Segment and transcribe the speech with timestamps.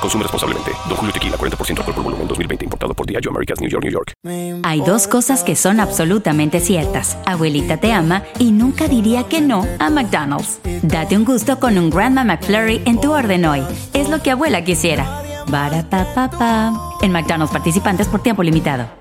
[0.00, 0.72] Consume responsablemente.
[0.88, 2.64] Don Julio Tequila, 40% alcohol por volumen, 2020.
[2.64, 4.12] Importado por Diageo Americas, New York, New York.
[4.64, 7.18] Hay dos cosas que son absolutamente ciertas.
[7.26, 10.58] Abuelita te ama y nunca diría que no a McDonald's.
[10.82, 13.62] Date un gusto con un Grandma McFlurry en tu orden hoy.
[13.92, 15.22] Es lo que abuela quisiera.
[15.48, 16.72] Barata
[17.02, 19.00] En McDonald's participantes por tiempo limitado.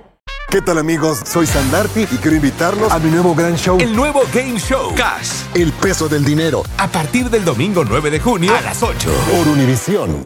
[0.49, 1.19] ¿Qué tal amigos?
[1.25, 3.77] Soy Sandarti y quiero invitarlos a mi nuevo gran show.
[3.79, 4.95] El nuevo Game Show.
[4.95, 5.43] Cash.
[5.53, 6.63] El peso del dinero.
[6.79, 9.11] A partir del domingo 9 de junio a las 8.
[9.31, 10.25] Por Univisión.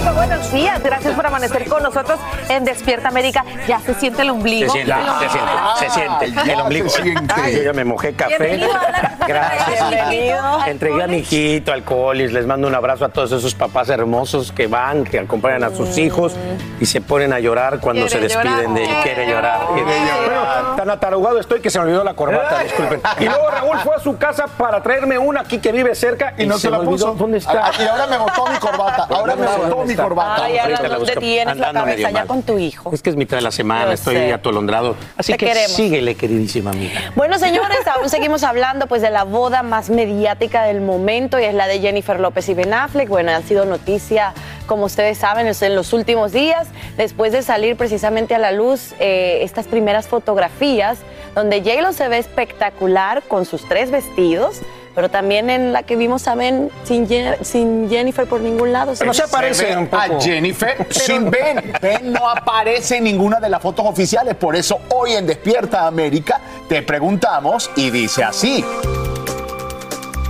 [0.00, 0.82] Buenos días.
[0.82, 3.44] Gracias por amanecer con nosotros en Despierta América.
[3.66, 4.72] Ya se siente el ombligo.
[4.72, 6.88] Se siente, se siente, se siente el ombligo.
[6.88, 8.60] Yo ya me mojé café.
[9.26, 9.90] Gracias.
[9.90, 10.66] Bienvenido.
[10.66, 12.32] Entregué a mi hijito, al colis.
[12.32, 15.98] Les mando un abrazo a todos esos papás hermosos que van, que acompañan a sus
[15.98, 16.34] hijos
[16.80, 18.96] y se ponen a llorar cuando se despiden de él.
[19.02, 19.66] Quiere llorar.
[20.76, 23.00] tan atarugado estoy que se me olvidó la corbata, disculpen.
[23.20, 26.46] Y luego Raúl fue a su casa para traerme una aquí que vive cerca y,
[26.46, 27.14] no se, la puso.
[27.14, 27.70] ¿Dónde está?
[27.78, 29.06] Y ahora me botó mi corbata.
[29.10, 30.44] Ahora me botó mi corbata.
[30.44, 32.92] Ay, ¿dónde tienes la cabeza ya con tu hijo?
[32.92, 34.96] Es que es mitad de la semana, estoy atolondrado.
[35.16, 37.00] Así que síguele, queridísima amiga.
[37.14, 41.54] Bueno, señores, aún seguimos hablando pues de la boda más mediática del momento y es
[41.54, 43.08] la de Jennifer López y Ben Affleck.
[43.08, 44.34] Bueno, ha sido noticia,
[44.66, 49.40] como ustedes saben, en los últimos días, después de salir precisamente a la luz eh,
[49.42, 50.98] estas primeras fotografías
[51.34, 54.60] donde J-Lo se ve espectacular con sus tres vestidos
[54.94, 57.08] pero también en la que vimos a Ben sin,
[57.42, 58.92] sin Jennifer por ningún lado.
[59.04, 61.72] no se aparece a Jennifer sin Ben.
[61.80, 64.34] Ben no aparece en ninguna de las fotos oficiales.
[64.34, 68.64] Por eso hoy en Despierta América te preguntamos y dice así.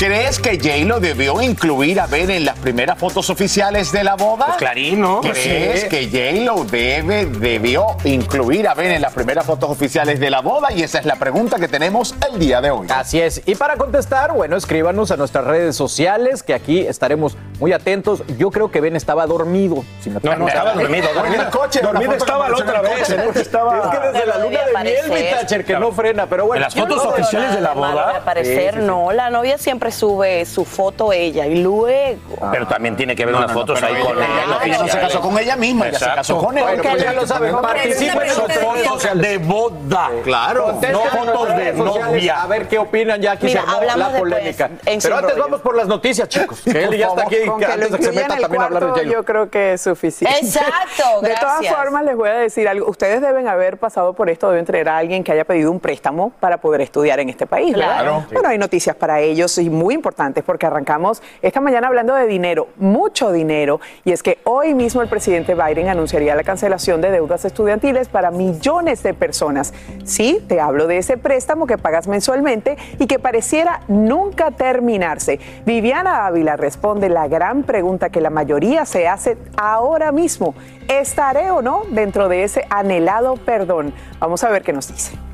[0.05, 4.47] ¿Crees que J-Lo debió incluir a Ben en las primeras fotos oficiales de la boda?
[4.47, 5.21] Pues clarino.
[5.21, 10.41] ¿Crees que J-Lo debe, debió incluir a Ben en las primeras fotos oficiales de la
[10.41, 10.73] boda?
[10.73, 12.89] Y esa es la pregunta que tenemos el día de hoy.
[12.91, 13.43] Así es.
[13.47, 18.25] Y para contestar, bueno, escríbanos a nuestras redes sociales, que aquí estaremos muy atentos.
[18.39, 19.85] Yo creo que Ben estaba dormido.
[20.21, 21.11] no, no estaba dormido.
[21.15, 21.81] Dormido en el coche.
[21.81, 23.09] Dormido estaba la otra vez.
[23.37, 23.79] Estaba...
[23.79, 26.27] Es que desde la luna de miel, mi Thatcher, que no frena.
[26.27, 26.57] Pero bueno.
[26.57, 28.17] En las fotos oficiales de la boda.
[28.17, 29.13] Aparecer, no.
[29.13, 32.21] La novia siempre sube su foto ella y luego.
[32.51, 34.59] Pero también tiene que ver unas fotos ahí con ella.
[34.65, 36.65] Ella no se casó con ella misma, ella se casó con él.
[36.75, 37.57] Porque ya lo saben.
[37.57, 40.11] Participen en sus fotos de boda.
[40.25, 40.79] Claro.
[40.91, 42.43] No fotos de novia.
[42.43, 44.71] A ver qué opinan ya aquí se armó la polémica.
[44.85, 46.61] Pero antes vamos por las noticias, chicos.
[46.61, 47.37] Que él ya está aquí.
[47.47, 50.39] Antes de que se meta también a hablar de Yo creo que es suficiente.
[50.39, 51.21] Exacto.
[51.23, 52.89] De todas formas, les voy a decir algo.
[52.89, 56.31] Ustedes deben haber pasado por esto, deben tener a alguien que haya pedido un préstamo
[56.41, 57.75] para poder estudiar en este país.
[57.75, 58.27] Claro.
[58.33, 62.69] Bueno, hay noticias para ellos y muy importantes porque arrancamos esta mañana hablando de dinero,
[62.77, 67.45] mucho dinero, y es que hoy mismo el presidente Biden anunciaría la cancelación de deudas
[67.45, 69.75] estudiantiles para millones de personas.
[70.05, 75.41] Sí, te hablo de ese préstamo que pagas mensualmente y que pareciera nunca terminarse.
[75.67, 80.55] Viviana Ávila responde la gran pregunta que la mayoría se hace ahora mismo.
[80.89, 83.93] ¿Estaré o no dentro de ese anhelado perdón?
[84.19, 85.32] Vamos a ver qué nos dice.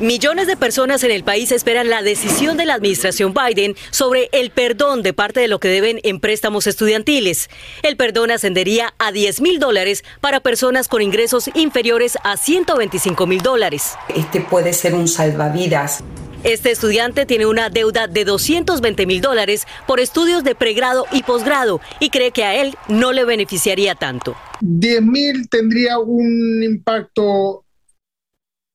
[0.00, 4.50] Millones de personas en el país esperan la decisión de la administración Biden sobre el
[4.50, 7.50] perdón de parte de lo que deben en préstamos estudiantiles.
[7.82, 13.40] El perdón ascendería a 10 mil dólares para personas con ingresos inferiores a 125 mil
[13.40, 13.94] dólares.
[14.14, 16.04] Este puede ser un salvavidas.
[16.44, 21.80] Este estudiante tiene una deuda de 220 mil dólares por estudios de pregrado y posgrado
[21.98, 24.36] y cree que a él no le beneficiaría tanto.
[24.60, 27.64] 10 mil tendría un impacto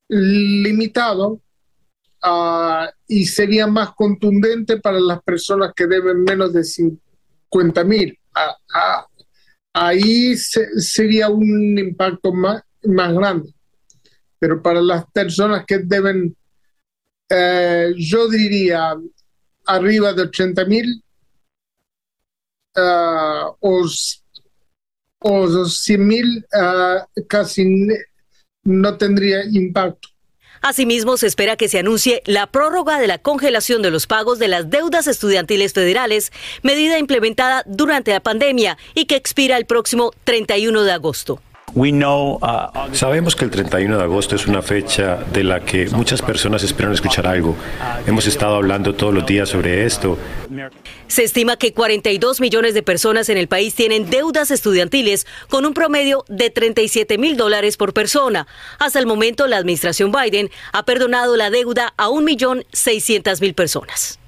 [0.08, 1.40] limitado
[2.24, 8.18] uh, y sería más contundente para las personas que deben menos de 50 mil.
[8.34, 9.24] Uh, uh,
[9.72, 13.54] ahí se, sería un impacto más, más grande.
[14.38, 16.36] Pero para las personas que deben,
[17.30, 18.94] eh, yo diría,
[19.64, 21.02] arriba de 80 mil
[22.76, 23.56] o,
[25.20, 26.46] o 100 mil,
[27.26, 27.88] casi
[28.64, 30.08] no tendría impacto.
[30.62, 34.48] Asimismo, se espera que se anuncie la prórroga de la congelación de los pagos de
[34.48, 36.32] las deudas estudiantiles federales,
[36.62, 41.42] medida implementada durante la pandemia y que expira el próximo 31 de agosto.
[41.76, 42.38] Uh,
[42.92, 46.92] Sabemos que el 31 de agosto es una fecha de la que muchas personas esperan
[46.92, 47.56] escuchar algo.
[48.06, 50.16] Hemos estado hablando todos los días sobre esto.
[51.08, 55.74] Se estima que 42 millones de personas en el país tienen deudas estudiantiles con un
[55.74, 58.46] promedio de 37 mil dólares por persona.
[58.78, 64.20] Hasta el momento, la administración Biden ha perdonado la deuda a 1.600.000 personas.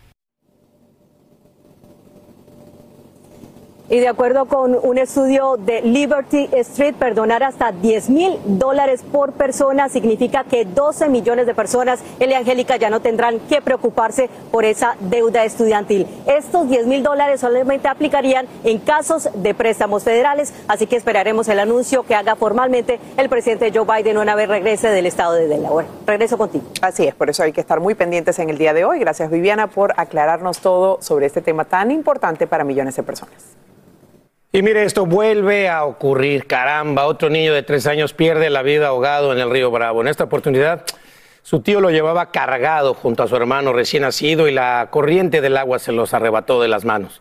[3.89, 9.31] Y de acuerdo con un estudio de Liberty Street, perdonar hasta 10 mil dólares por
[9.33, 14.65] persona significa que 12 millones de personas, Elia Angélica, ya no tendrán que preocuparse por
[14.65, 16.09] esa deuda estudiantil.
[16.27, 21.61] Estos 10 mil dólares solamente aplicarían en casos de préstamos federales, así que esperaremos el
[21.61, 25.87] anuncio que haga formalmente el presidente Joe Biden una vez regrese del estado de Delaware.
[26.07, 26.65] Regreso contigo.
[26.83, 28.99] Así es, por eso hay que estar muy pendientes en el día de hoy.
[28.99, 33.57] Gracias Viviana por aclararnos todo sobre este tema tan importante para millones de personas.
[34.57, 36.47] Y mire, esto vuelve a ocurrir.
[36.47, 40.01] Caramba, otro niño de tres años pierde la vida ahogado en el río Bravo.
[40.01, 40.83] En esta oportunidad,
[41.43, 45.59] su tío lo llevaba cargado junto a su hermano recién nacido y la corriente del
[45.59, 47.21] agua se los arrebató de las manos.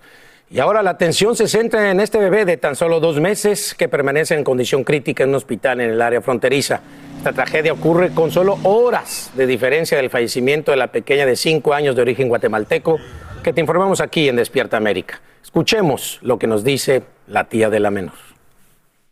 [0.49, 3.89] Y ahora la atención se centra en este bebé de tan solo dos meses que
[3.89, 6.79] permanece en condición crítica en un hospital en el área fronteriza.
[7.17, 11.73] Esta tragedia ocurre con solo horas de diferencia del fallecimiento de la pequeña de cinco
[11.73, 12.97] años de origen guatemalteco
[13.43, 15.19] que te informamos aquí en Despierta América.
[15.43, 18.13] Escuchemos lo que nos dice la tía de la menor.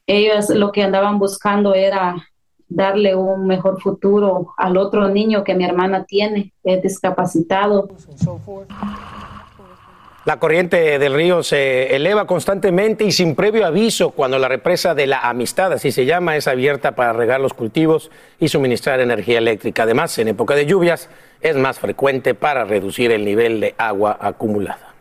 [0.07, 2.15] Ellos lo que andaban buscando era
[2.67, 7.87] darle un mejor futuro al otro niño que mi hermana tiene, es discapacitado.
[10.25, 15.05] La corriente del río se eleva constantemente y sin previo aviso cuando la represa de
[15.05, 19.83] la amistad, así se llama, es abierta para regar los cultivos y suministrar energía eléctrica.
[19.83, 21.09] Además, en época de lluvias
[21.41, 24.92] es más frecuente para reducir el nivel de agua acumulada.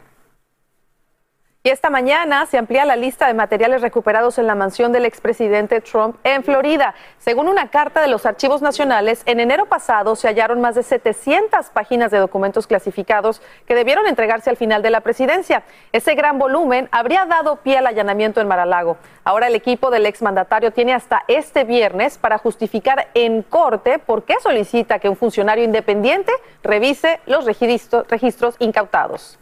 [1.65, 5.81] Y esta mañana se amplía la lista de materiales recuperados en la mansión del expresidente
[5.81, 6.97] Trump en Florida.
[7.19, 11.71] Según una carta de los archivos nacionales, en enero pasado se hallaron más de 700
[11.71, 15.63] páginas de documentos clasificados que debieron entregarse al final de la presidencia.
[15.93, 18.97] Ese gran volumen habría dado pie al allanamiento en Maralago.
[19.23, 24.35] Ahora el equipo del exmandatario tiene hasta este viernes para justificar en corte por qué
[24.43, 26.33] solicita que un funcionario independiente
[26.65, 29.39] revise los registros incautados.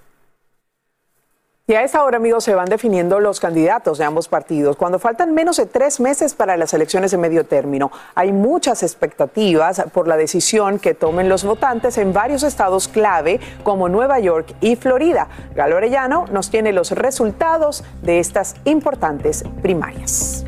[1.71, 4.77] Y a esa hora, amigos, se van definiendo los candidatos de ambos partidos.
[4.77, 9.81] Cuando faltan menos de tres meses para las elecciones de medio término, hay muchas expectativas
[9.95, 14.75] por la decisión que tomen los votantes en varios estados clave como Nueva York y
[14.75, 15.29] Florida.
[15.55, 20.45] Galo Arellano nos tiene los resultados de estas importantes primarias.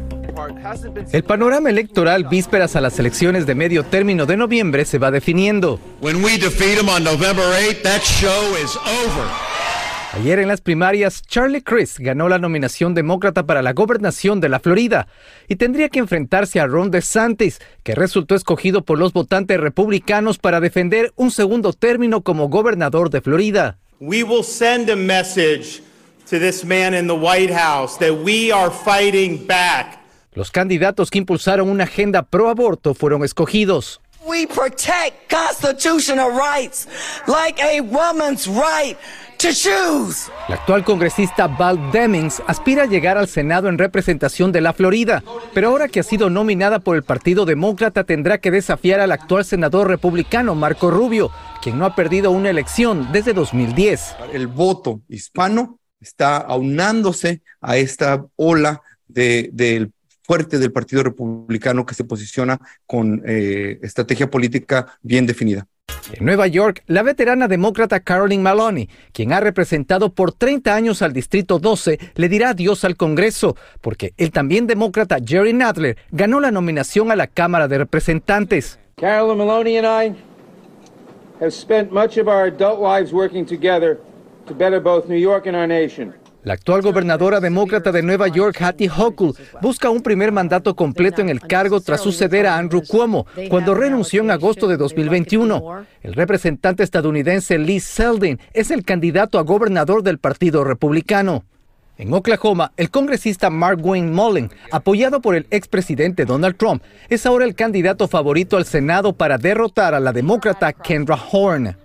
[1.12, 5.78] El panorama electoral vísperas a las elecciones de medio término de noviembre se va definiendo.
[10.14, 14.60] Ayer en las primarias, Charlie Crist ganó la nominación demócrata para la gobernación de la
[14.60, 15.08] Florida
[15.48, 20.60] y tendría que enfrentarse a Ron DeSantis, que resultó escogido por los votantes republicanos para
[20.60, 23.78] defender un segundo término como gobernador de Florida.
[24.00, 25.82] We will send a message
[26.28, 29.98] to this man in the White House that we are fighting back.
[30.34, 34.02] Los candidatos que impulsaron una agenda pro aborto fueron escogidos.
[34.26, 36.86] We protect constitutional rights
[37.26, 38.96] like a woman's right
[40.48, 45.24] la actual congresista Val Demings aspira a llegar al Senado en representación de la Florida,
[45.52, 49.44] pero ahora que ha sido nominada por el Partido Demócrata tendrá que desafiar al actual
[49.44, 54.14] senador republicano Marco Rubio, quien no ha perdido una elección desde 2010.
[54.32, 59.90] El voto hispano está aunándose a esta ola del
[60.22, 65.66] fuerte del Partido Republicano que se posiciona con eh, estrategia política bien definida.
[66.12, 71.12] En Nueva York, la veterana demócrata Caroline Maloney, quien ha representado por 30 años al
[71.12, 76.50] Distrito 12, le dirá adiós al Congreso, porque el también demócrata Jerry Nadler ganó la
[76.50, 78.78] nominación a la Cámara de Representantes.
[78.96, 80.14] Caroline Maloney and I
[81.40, 83.98] have spent much of our adult lives working together
[84.46, 86.12] to better both New York and our nation.
[86.44, 91.28] La actual gobernadora demócrata de Nueva York, Hattie Hochul, busca un primer mandato completo en
[91.28, 95.86] el cargo tras suceder a Andrew Cuomo, cuando renunció en agosto de 2021.
[96.02, 101.44] El representante estadounidense Lee Seldin es el candidato a gobernador del Partido Republicano.
[101.96, 107.44] En Oklahoma, el congresista Mark Wayne Mullen, apoyado por el expresidente Donald Trump, es ahora
[107.44, 111.76] el candidato favorito al Senado para derrotar a la demócrata Kendra Horn.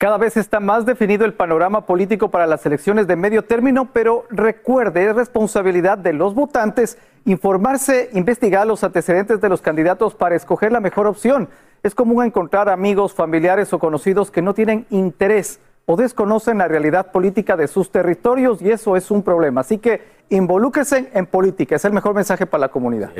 [0.00, 4.24] Cada vez está más definido el panorama político para las elecciones de medio término, pero
[4.30, 10.72] recuerde, es responsabilidad de los votantes informarse, investigar los antecedentes de los candidatos para escoger
[10.72, 11.50] la mejor opción.
[11.82, 17.12] Es común encontrar amigos, familiares o conocidos que no tienen interés o desconocen la realidad
[17.12, 19.60] política de sus territorios y eso es un problema.
[19.60, 23.10] Así que involúquese en política, es el mejor mensaje para la comunidad.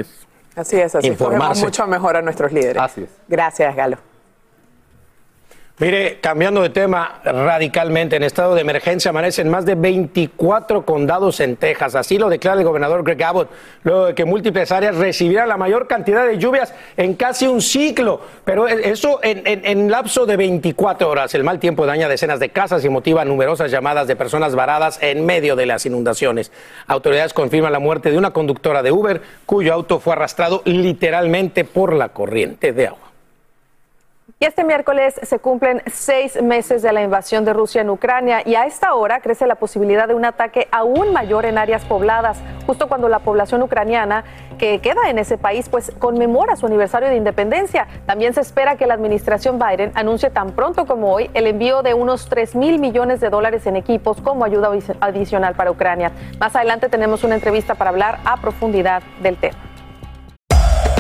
[0.56, 1.62] Así es, así informarse.
[1.62, 2.82] mucho mejor a nuestros líderes.
[2.82, 3.10] Así es.
[3.28, 3.98] Gracias, Galo.
[5.80, 11.56] Mire, cambiando de tema radicalmente, en estado de emergencia amanecen más de 24 condados en
[11.56, 11.94] Texas.
[11.94, 13.48] Así lo declara el gobernador Greg Abbott,
[13.82, 18.20] luego de que múltiples áreas recibieran la mayor cantidad de lluvias en casi un ciclo.
[18.44, 21.34] Pero eso en, en lapso de 24 horas.
[21.34, 25.24] El mal tiempo daña decenas de casas y motiva numerosas llamadas de personas varadas en
[25.24, 26.52] medio de las inundaciones.
[26.88, 31.94] Autoridades confirman la muerte de una conductora de Uber cuyo auto fue arrastrado literalmente por
[31.94, 33.09] la corriente de agua.
[34.42, 38.54] Y este miércoles se cumplen seis meses de la invasión de Rusia en Ucrania y
[38.54, 42.88] a esta hora crece la posibilidad de un ataque aún mayor en áreas pobladas, justo
[42.88, 44.24] cuando la población ucraniana
[44.56, 47.86] que queda en ese país pues conmemora su aniversario de independencia.
[48.06, 51.92] También se espera que la administración Biden anuncie tan pronto como hoy el envío de
[51.92, 54.70] unos 3 mil millones de dólares en equipos como ayuda
[55.00, 56.12] adicional para Ucrania.
[56.38, 59.58] Más adelante tenemos una entrevista para hablar a profundidad del tema.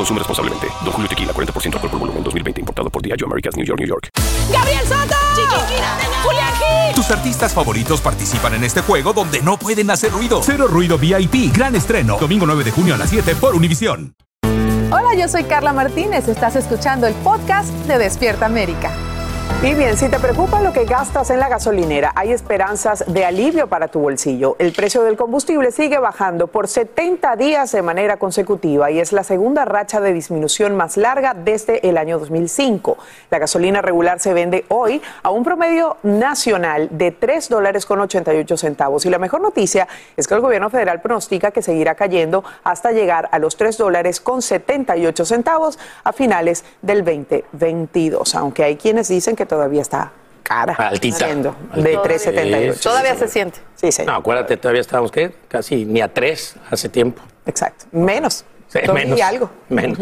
[0.00, 0.66] Consume responsablemente.
[0.82, 2.60] Don Julio Tequila, 40% alcohol por volumen, 2020.
[2.62, 4.08] Importado por Diageo Americas, New York, New York.
[4.50, 5.14] ¡Gabriel Soto!
[6.24, 10.40] ¡Julián Tus artistas favoritos participan en este juego donde no pueden hacer ruido.
[10.42, 11.54] Cero Ruido VIP.
[11.54, 12.16] Gran estreno.
[12.18, 14.14] Domingo 9 de junio a las 7 por Univisión.
[14.90, 16.28] Hola, yo soy Carla Martínez.
[16.28, 18.90] Estás escuchando el podcast de Despierta América.
[19.62, 23.66] Y bien, si te preocupa lo que gastas en la gasolinera, hay esperanzas de alivio
[23.66, 24.56] para tu bolsillo.
[24.58, 29.22] El precio del combustible sigue bajando por 70 días de manera consecutiva y es la
[29.22, 32.96] segunda racha de disminución más larga desde el año 2005.
[33.28, 38.56] La gasolina regular se vende hoy a un promedio nacional de 3 dólares con 88
[38.56, 39.04] centavos.
[39.04, 39.86] Y la mejor noticia
[40.16, 44.22] es que el gobierno federal pronostica que seguirá cayendo hasta llegar a los 3 dólares
[44.22, 48.34] con 78 centavos a finales del 2022.
[48.36, 50.12] Aunque hay quienes dicen que todavía está
[50.44, 50.74] cara.
[50.74, 51.26] Altita.
[51.26, 52.82] De 3.78.
[52.82, 53.58] Todavía se siente.
[53.74, 54.04] Sí, sí.
[54.04, 55.34] No, acuérdate, todavía estábamos, ¿qué?
[55.48, 57.20] Casi ni a 3 hace tiempo.
[57.44, 57.86] Exacto.
[57.90, 58.44] Menos.
[58.68, 59.18] Sí, menos.
[59.18, 59.50] Y algo.
[59.68, 59.98] Menos.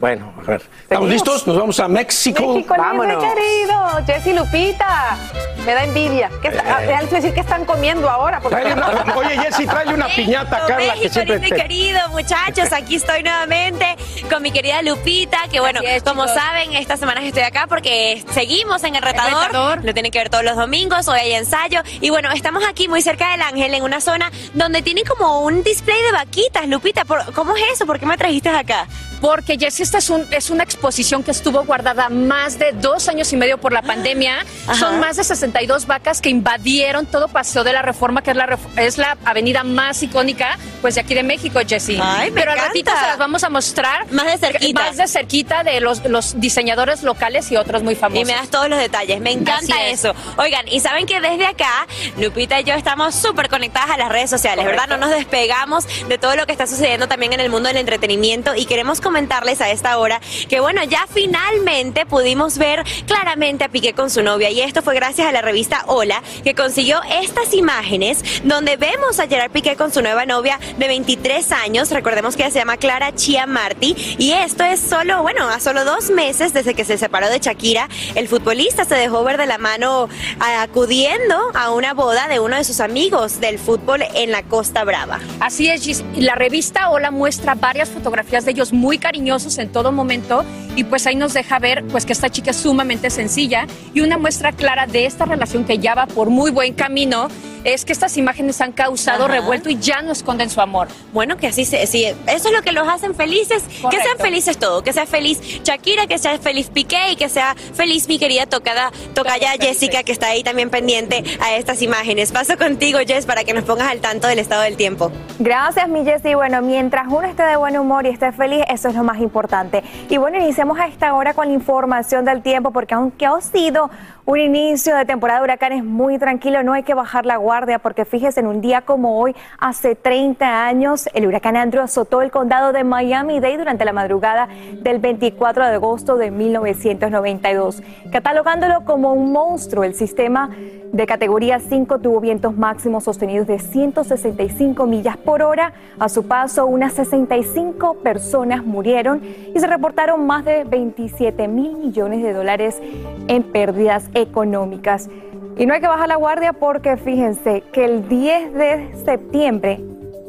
[0.00, 0.62] Bueno, a ver.
[0.82, 1.46] ¿Estamos listos?
[1.46, 2.54] Nos vamos a México.
[2.54, 3.22] México Vámonos.
[3.22, 4.06] querido.
[4.06, 5.18] Jessy Lupita.
[5.66, 6.30] Me da envidia.
[6.40, 7.06] ¿Qué está, Eh.
[7.10, 8.40] decir que están comiendo ahora.
[8.40, 8.56] Porque...
[8.62, 11.56] Tráele una- oye, Jessy, tráele una piñata Carla que México siempre lindo y te...
[11.62, 13.94] querido, muchachos, aquí estoy nuevamente
[14.30, 18.96] con mi querida Lupita, que bueno, como saben, estas semanas estoy acá porque seguimos en
[18.96, 19.84] el retador, Retador.
[19.84, 23.02] lo tienen que ver todos los domingos, hoy hay ensayo, y bueno, estamos aquí muy
[23.02, 27.34] cerca del Ángel, en una zona donde tienen como un display de vaquitas, Lupita, ¿por-
[27.34, 27.84] ¿cómo es eso?
[27.84, 28.86] ¿Por qué me trajiste acá?
[29.20, 33.32] Porque Jessy, esta es, un- es una exposición que estuvo guardada más de dos años
[33.32, 34.38] y medio por la pandemia.
[34.66, 34.74] Ajá.
[34.74, 38.58] Son más de 62 vacas que invadieron todo Paseo de la Reforma, que es la,
[38.76, 41.98] es la avenida más icónica pues de aquí de México, Jessy.
[42.02, 42.68] Ay, me Pero al encanta.
[42.72, 44.10] ratito se las vamos a mostrar.
[44.12, 44.80] Más de cerquita.
[44.82, 48.22] Más de cerquita de los, los diseñadores locales y otros muy famosos.
[48.22, 50.00] Y me das todos los detalles, me encanta es.
[50.04, 50.14] eso.
[50.38, 51.86] Oigan, y saben que desde acá,
[52.16, 54.86] Lupita y yo estamos súper conectadas a las redes sociales, ¿verdad?
[54.88, 58.54] No nos despegamos de todo lo que está sucediendo también en el mundo del entretenimiento
[58.54, 63.92] y queremos comentarles a esta hora que, bueno, ya finalmente pudimos ver claramente a Piqué
[63.92, 68.22] con su novia y esto fue gracias a la revista Hola que consiguió estas imágenes
[68.44, 72.52] donde vemos a Gerard Piqué con su nueva novia de 23 años, recordemos que ella
[72.52, 76.74] se llama Clara Chia Martí y esto es solo, bueno, a solo dos meses desde
[76.74, 81.72] que se separó de Shakira, el futbolista se dejó ver de la mano acudiendo a
[81.72, 85.18] una boda de uno de sus amigos del fútbol en la Costa Brava.
[85.40, 86.04] Así es, Gis.
[86.14, 90.44] La revista Hola muestra varias fotografías de ellos muy cariñosos en todo momento
[90.76, 94.18] y pues ahí nos deja ver pues que esta chica es sumamente sencilla y una
[94.18, 97.28] muestra clara de esta relación que ya va por muy buen camino
[97.64, 99.34] es que estas imágenes han causado Ajá.
[99.34, 100.88] revuelto y ya no esconden su amor.
[101.12, 104.06] Bueno, que así se, sí, eso es lo que los hacen felices, que Correcto.
[104.06, 108.08] sean felices todo, que sea feliz Shakira, que sea feliz Piqué y que sea feliz
[108.08, 112.32] mi querida tocada, tocaya Jessica que está ahí también pendiente a estas imágenes.
[112.32, 115.12] Paso contigo, Jess, para que nos pongas al tanto del estado del tiempo.
[115.38, 116.34] Gracias, mi Jessy.
[116.34, 119.82] Bueno, mientras uno esté de buen humor y esté feliz, eso es lo más importante.
[120.08, 123.90] Y bueno, iniciamos a esta hora con la información del tiempo, porque aunque ha sido
[124.30, 128.04] Un inicio de temporada de huracanes muy tranquilo, no hay que bajar la guardia porque
[128.04, 132.72] fíjese, en un día como hoy, hace 30 años, el huracán Andrew azotó el condado
[132.72, 134.46] de Miami-Dade durante la madrugada
[134.82, 137.82] del 24 de agosto de 1992.
[138.12, 140.50] Catalogándolo como un monstruo, el sistema
[140.92, 145.72] de categoría 5 tuvo vientos máximos sostenidos de 165 millas por hora.
[145.98, 149.22] A su paso, unas 65 personas murieron
[149.54, 152.80] y se reportaron más de 27 mil millones de dólares
[153.28, 155.08] en pérdidas económicas.
[155.56, 159.80] Y no hay que bajar la guardia porque fíjense que el 10 de septiembre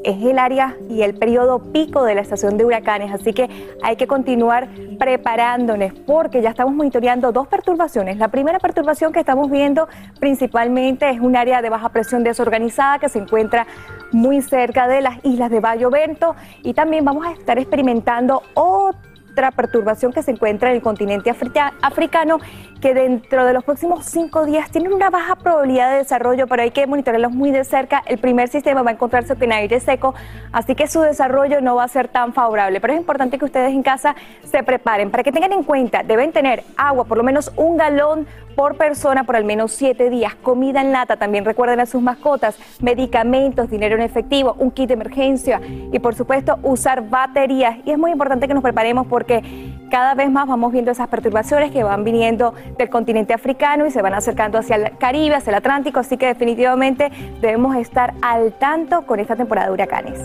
[0.04, 3.50] es el área y el periodo pico de la estación de huracanes, así que
[3.84, 4.68] hay que continuar
[4.98, 8.18] preparándonos porque ya estamos monitoreando dos perturbaciones.
[8.18, 9.88] La primera perturbación que estamos viendo
[10.20, 13.68] principalmente es un área de baja presión desorganizada que se encuentra
[14.12, 19.11] muy cerca de las islas de Bayo Vento y también vamos a estar experimentando otro
[19.32, 21.34] otra perturbación que se encuentra en el continente
[21.82, 22.40] africano,
[22.82, 26.72] que dentro de los próximos cinco días tienen una baja probabilidad de desarrollo, pero hay
[26.72, 28.04] que monitorearlos muy de cerca.
[28.06, 30.14] El primer sistema va a encontrarse con aire seco,
[30.52, 32.82] así que su desarrollo no va a ser tan favorable.
[32.82, 35.12] Pero es importante que ustedes en casa se preparen.
[35.12, 39.24] Para que tengan en cuenta, deben tener agua, por lo menos un galón por persona
[39.24, 43.96] por al menos siete días, comida en lata, también recuerden a sus mascotas, medicamentos, dinero
[43.96, 45.62] en efectivo, un kit de emergencia
[45.92, 47.78] y por supuesto usar baterías.
[47.86, 49.44] Y es muy importante que nos preparemos porque
[49.92, 54.01] cada vez más vamos viendo esas perturbaciones que van viniendo del continente africano y se
[54.01, 59.06] van acercando hacia el Caribe, hacia el Atlántico, así que definitivamente debemos estar al tanto
[59.06, 60.20] con esta temporada de huracanes.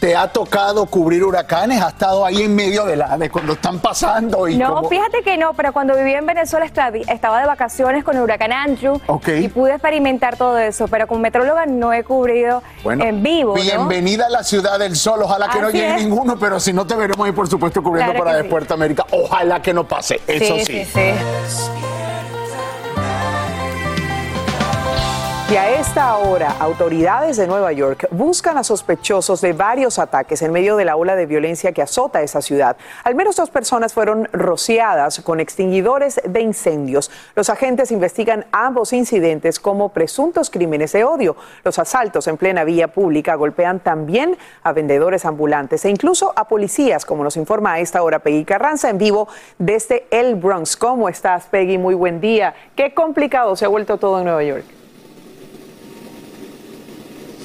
[0.00, 1.82] ¿Te ha tocado cubrir huracanes?
[1.82, 4.46] ¿Ha estado ahí en medio de, la, de cuando están pasando?
[4.46, 8.22] Y no, fíjate que no, pero cuando viví en Venezuela estaba de vacaciones con el
[8.22, 9.00] huracán Andrew
[9.38, 13.54] y pude experimentar todo eso, pero como metróloga no he cubrido en vivo.
[13.54, 16.94] Bienvenida a la ciudad del sol, ojalá que no llegue ninguno, pero si no te
[16.94, 20.84] veremos ahí por supuesto cubriendo para Puerto América, ojalá que no pase, eso sí.
[20.84, 20.84] sí.
[20.84, 22.05] sí.
[25.48, 30.50] Y a esta hora, autoridades de Nueva York buscan a sospechosos de varios ataques en
[30.50, 32.76] medio de la ola de violencia que azota esa ciudad.
[33.04, 37.12] Al menos dos personas fueron rociadas con extinguidores de incendios.
[37.36, 41.36] Los agentes investigan ambos incidentes como presuntos crímenes de odio.
[41.62, 47.04] Los asaltos en plena vía pública golpean también a vendedores ambulantes e incluso a policías,
[47.04, 49.28] como nos informa a esta hora Peggy Carranza en vivo
[49.58, 50.76] desde el Bronx.
[50.76, 51.78] ¿Cómo estás, Peggy?
[51.78, 52.52] Muy buen día.
[52.74, 54.75] Qué complicado se ha vuelto todo en Nueva York.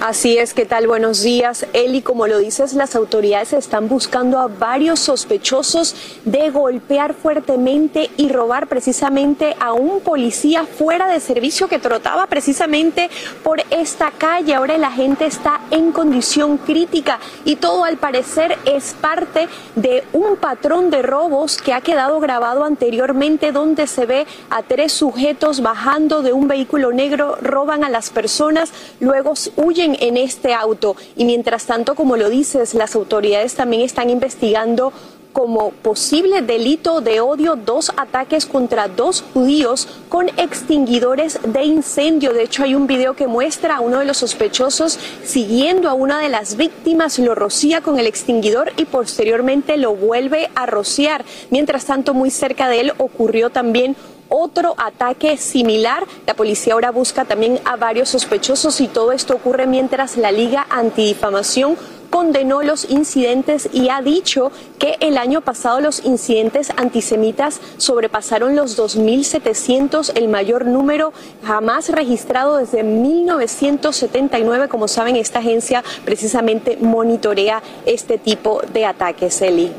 [0.00, 0.86] Así es, ¿qué tal?
[0.86, 1.66] Buenos días.
[1.72, 8.28] Eli, como lo dices, las autoridades están buscando a varios sospechosos de golpear fuertemente y
[8.28, 13.10] robar precisamente a un policía fuera de servicio que trotaba precisamente
[13.42, 14.54] por esta calle.
[14.54, 20.36] Ahora la gente está en condición crítica y todo al parecer es parte de un
[20.36, 26.22] patrón de robos que ha quedado grabado anteriormente donde se ve a tres sujetos bajando
[26.22, 30.96] de un vehículo negro, roban a las personas, luego huyen en este auto.
[31.16, 34.92] Y mientras tanto, como lo dices, las autoridades también están investigando
[35.32, 42.32] como posible delito de odio dos ataques contra dos judíos con extinguidores de incendio.
[42.32, 46.18] De hecho, hay un video que muestra a uno de los sospechosos siguiendo a una
[46.18, 51.24] de las víctimas, lo rocía con el extinguidor y posteriormente lo vuelve a rociar.
[51.50, 53.94] Mientras tanto, muy cerca de él ocurrió también
[54.28, 56.04] otro ataque similar.
[56.26, 60.66] La policía ahora busca también a varios sospechosos y todo esto ocurre mientras la Liga
[60.70, 61.76] Antidifamación
[62.10, 68.78] condenó los incidentes y ha dicho que el año pasado los incidentes antisemitas sobrepasaron los
[68.78, 71.12] 2.700, el mayor número
[71.44, 74.68] jamás registrado desde 1979.
[74.68, 79.70] Como saben, esta agencia precisamente monitorea este tipo de ataques, Eli.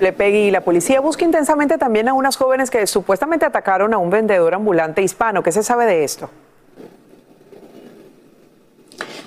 [0.00, 3.98] Le Peggy y la policía busca intensamente también a unas jóvenes que supuestamente atacaron a
[3.98, 5.42] un vendedor ambulante hispano.
[5.42, 6.30] ¿Qué se sabe de esto?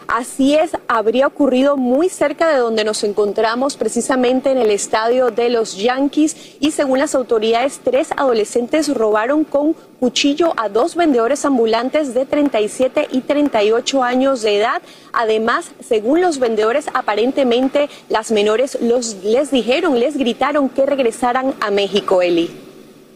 [0.07, 5.49] Así es, habría ocurrido muy cerca de donde nos encontramos, precisamente en el estadio de
[5.49, 12.13] los Yankees, y según las autoridades, tres adolescentes robaron con cuchillo a dos vendedores ambulantes
[12.13, 14.81] de 37 y 38 años de edad.
[15.11, 21.69] Además, según los vendedores, aparentemente las menores los, les dijeron, les gritaron que regresaran a
[21.69, 22.66] México, Eli.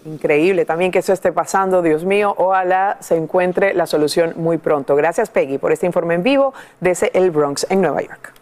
[0.06, 2.34] Increíble también que eso esté pasando, Dios mío.
[2.38, 4.96] Ojalá se encuentre la solución muy pronto.
[4.96, 8.34] Gracias, Peggy, por este informe en vivo desde el Bronx, en Nueva York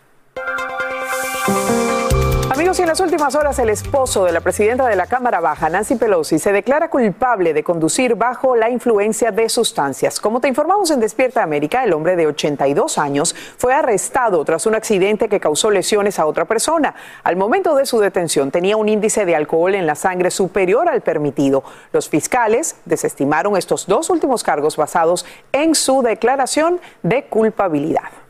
[2.69, 5.95] Y en las últimas horas el esposo de la presidenta de la Cámara Baja, Nancy
[5.95, 10.19] Pelosi, se declara culpable de conducir bajo la influencia de sustancias.
[10.19, 14.75] Como te informamos en Despierta América, el hombre de 82 años fue arrestado tras un
[14.75, 16.93] accidente que causó lesiones a otra persona.
[17.23, 21.01] Al momento de su detención tenía un índice de alcohol en la sangre superior al
[21.01, 21.63] permitido.
[21.91, 28.28] Los fiscales desestimaron estos dos últimos cargos basados en su declaración de culpabilidad.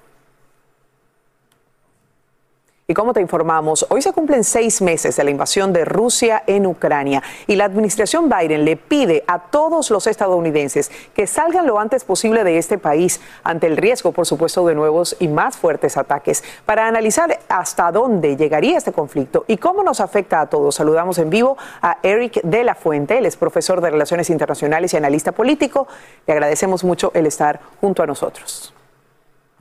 [2.89, 6.65] Y como te informamos, hoy se cumplen seis meses de la invasión de Rusia en
[6.65, 12.03] Ucrania y la administración Biden le pide a todos los estadounidenses que salgan lo antes
[12.03, 16.43] posible de este país ante el riesgo, por supuesto, de nuevos y más fuertes ataques.
[16.65, 21.29] Para analizar hasta dónde llegaría este conflicto y cómo nos afecta a todos, saludamos en
[21.29, 25.87] vivo a Eric de la Fuente, él es profesor de Relaciones Internacionales y analista político.
[26.25, 28.73] Le agradecemos mucho el estar junto a nosotros.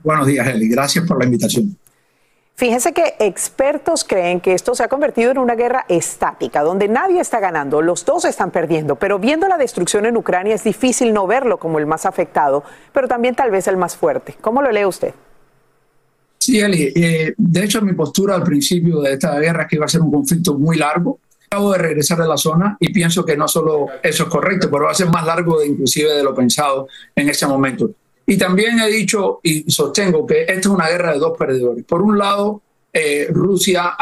[0.01, 0.67] Buenos días, Eli.
[0.67, 1.77] Gracias por la invitación.
[2.59, 7.21] Fíjense que expertos creen que esto se ha convertido en una guerra estática, donde nadie
[7.21, 11.25] está ganando, los dos están perdiendo, pero viendo la destrucción en Ucrania es difícil no
[11.25, 14.35] verlo como el más afectado, pero también tal vez el más fuerte.
[14.41, 15.13] ¿Cómo lo lee usted?
[16.37, 19.85] Sí, Eli, eh, de hecho mi postura al principio de esta guerra es que iba
[19.85, 21.19] a ser un conflicto muy largo.
[21.49, 24.83] Acabo de regresar de la zona y pienso que no solo eso es correcto, pero
[24.83, 27.89] va a ser más largo de, inclusive de lo pensado en ese momento.
[28.29, 31.83] Y también he dicho y sostengo que esta es una guerra de dos perdedores.
[31.83, 32.61] Por un lado,
[32.93, 33.95] eh, Rusia,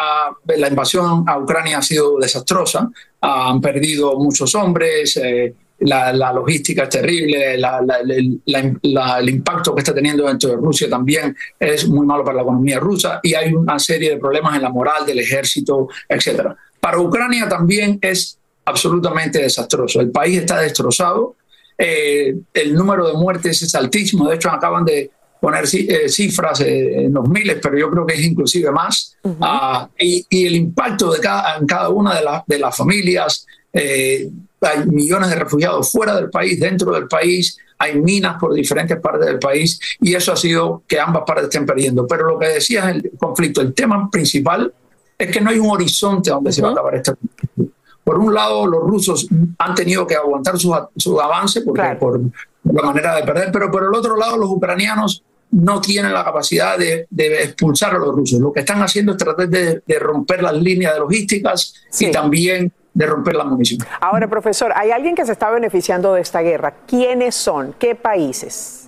[0.45, 6.89] la invasión a Ucrania ha sido desastrosa, han perdido muchos hombres, eh, la, logística es
[6.89, 12.43] terrible, el impacto que está teniendo dentro de Rusia también es muy malo para la
[12.43, 16.49] economía rusa y hay una serie de problemas en la moral del ejército, etc.
[16.81, 20.01] Para Ucrania también es absolutamente desastroso.
[20.01, 21.35] El país está destrozado,
[21.77, 27.05] eh, el número de muertes es altísimo, de hecho acaban de poner eh, cifras eh,
[27.05, 29.15] en los miles, pero yo creo que es inclusive más.
[29.39, 35.29] Ah, y, el impacto de cada, en cada una de, de las familias, hay millones
[35.29, 39.79] de refugiados fuera del país, dentro del país, hay minas por diferentes partes del país
[40.01, 42.07] y eso ha sido que ambas partes estén perdiendo.
[42.07, 44.73] Pero lo que decías el conflicto, el tema principal
[45.17, 47.76] es que no hay un horizonte donde se va a acabar este conflicto.
[48.07, 50.73] Por un lado, los rusos han tenido que aguantar su,
[51.19, 56.13] avance por la manera de perder, pero por el otro lado, los ucranianos no tienen
[56.13, 58.39] la capacidad de, expulsar a los rusos.
[58.39, 63.05] Lo que están haciendo es tratar de, romper las líneas de logísticas y también de
[63.05, 63.81] romper la munición.
[63.99, 66.75] Ahora, profesor, hay alguien que se está beneficiando de esta guerra.
[66.87, 67.75] ¿Quiénes son?
[67.77, 68.86] ¿Qué países?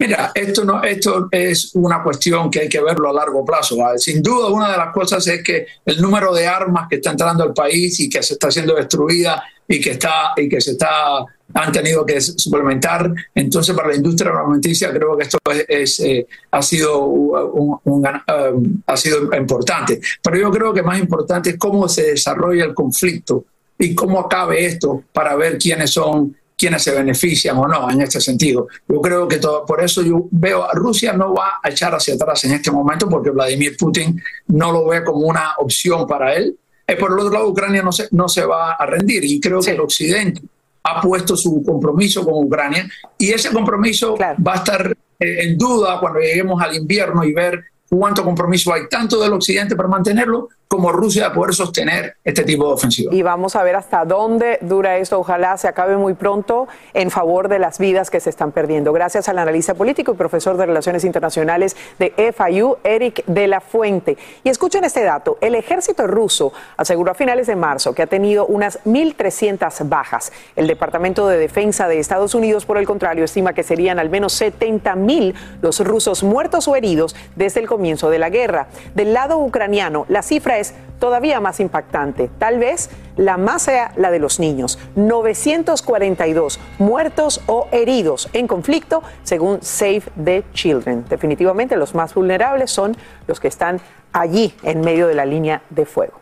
[0.00, 3.76] Mira, esto, no, esto es una cuestión que hay que verlo a largo plazo.
[3.98, 7.44] Sin duda, una de las cosas es que el número de armas que está entrando
[7.44, 11.18] al país y que se está siendo destruida y que, está, y que se está,
[11.52, 13.12] han tenido que suplementar.
[13.34, 18.96] Entonces, para la industria armamentícia creo que esto es, eh, ha, sido un, um, ha
[18.96, 20.00] sido importante.
[20.22, 23.44] Pero yo creo que más importante es cómo se desarrolla el conflicto
[23.78, 28.20] y cómo acabe esto para ver quiénes son quienes se benefician o no en este
[28.20, 28.68] sentido.
[28.86, 32.14] Yo creo que todo, por eso yo veo a Rusia no va a echar hacia
[32.14, 36.54] atrás en este momento porque Vladimir Putin no lo ve como una opción para él.
[36.86, 39.60] Eh, por el otro lado, Ucrania no se, no se va a rendir y creo
[39.60, 40.42] que el Occidente
[40.82, 45.98] ha puesto su compromiso con Ucrania y ese compromiso va a estar eh, en duda
[45.98, 50.92] cuando lleguemos al invierno y ver cuánto compromiso hay tanto del Occidente para mantenerlo como
[50.92, 53.12] Rusia a poder sostener este tipo de ofensiva.
[53.12, 55.18] Y vamos a ver hasta dónde dura esto.
[55.18, 58.92] Ojalá se acabe muy pronto en favor de las vidas que se están perdiendo.
[58.92, 64.16] Gracias al analista político y profesor de Relaciones Internacionales de FIU, Eric de la Fuente.
[64.44, 65.38] Y escuchen este dato.
[65.40, 70.32] El ejército ruso aseguró a finales de marzo que ha tenido unas 1.300 bajas.
[70.54, 74.40] El Departamento de Defensa de Estados Unidos, por el contrario, estima que serían al menos
[74.40, 78.68] 70.000 los rusos muertos o heridos desde el comienzo de la guerra.
[78.94, 82.30] Del lado ucraniano, la cifra es todavía más impactante.
[82.38, 84.78] Tal vez la más sea la de los niños.
[84.94, 91.04] 942 muertos o heridos en conflicto, según Save the Children.
[91.08, 92.96] Definitivamente los más vulnerables son
[93.26, 93.80] los que están
[94.12, 96.20] allí en medio de la línea de fuego.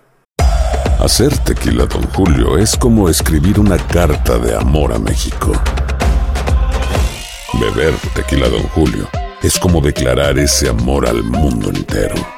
[1.01, 5.53] Hacer tequila, don Julio, es como escribir una carta de amor a México.
[7.55, 9.09] Beber tequila, don Julio,
[9.43, 12.38] es como declarar ese amor al mundo entero.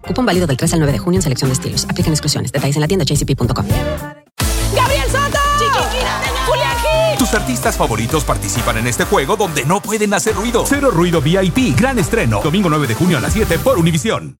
[0.05, 1.85] Cupón válido del 3 al 9 de junio en selección de estilos.
[1.89, 2.51] Aplican exclusiones.
[2.51, 3.65] Detalles en la tienda jcp.com.
[4.75, 5.39] ¡Gabriel Soto!
[6.47, 7.17] ¡Julián Gil!
[7.17, 10.63] Tus artistas favoritos participan en este juego donde no pueden hacer ruido.
[10.65, 12.41] Cero Ruido VIP, gran estreno.
[12.43, 14.37] Domingo 9 de junio a las 7 por Univisión.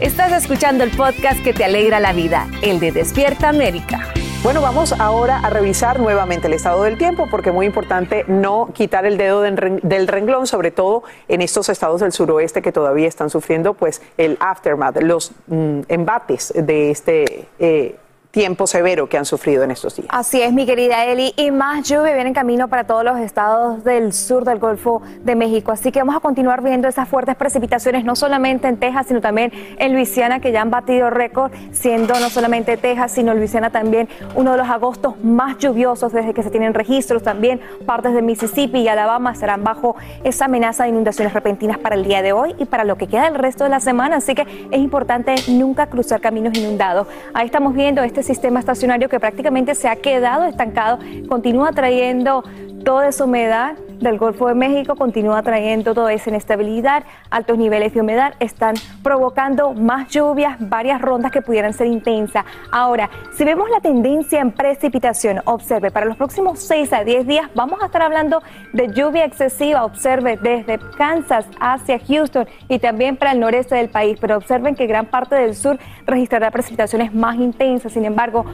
[0.00, 4.12] Estás escuchando el podcast que te alegra la vida, el de Despierta América.
[4.42, 8.70] Bueno, vamos ahora a revisar nuevamente el estado del tiempo porque es muy importante no
[8.72, 13.28] quitar el dedo del renglón, sobre todo en estos estados del suroeste que todavía están
[13.28, 17.96] sufriendo pues el aftermath, los mm, embates de este eh,
[18.30, 20.08] tiempo severo que han sufrido en estos días.
[20.10, 23.82] Así es, mi querida Eli, y más lluvia viene en camino para todos los estados
[23.82, 28.04] del sur del Golfo de México, así que vamos a continuar viendo esas fuertes precipitaciones,
[28.04, 32.30] no solamente en Texas, sino también en Luisiana, que ya han batido récord, siendo no
[32.30, 36.74] solamente Texas, sino Luisiana también uno de los agostos más lluviosos desde que se tienen
[36.74, 41.96] registros, también partes de Mississippi y Alabama estarán bajo esa amenaza de inundaciones repentinas para
[41.96, 44.34] el día de hoy y para lo que queda el resto de la semana, así
[44.34, 47.08] que es importante nunca cruzar caminos inundados.
[47.34, 52.44] Ahí estamos viendo este este sistema estacionario que prácticamente se ha quedado estancado, continúa trayendo
[52.84, 58.00] toda esa humedad del Golfo de México, continúa trayendo toda esa inestabilidad, altos niveles de
[58.00, 62.44] humedad, están provocando más lluvias, varias rondas que pudieran ser intensas.
[62.72, 67.50] Ahora, si vemos la tendencia en precipitación, observe, para los próximos 6 a 10 días
[67.54, 73.32] vamos a estar hablando de lluvia excesiva, observe desde Kansas hacia Houston y también para
[73.32, 77.92] el noreste del país, pero observen que gran parte del sur registrará precipitaciones más intensas,
[77.92, 78.46] sin embargo,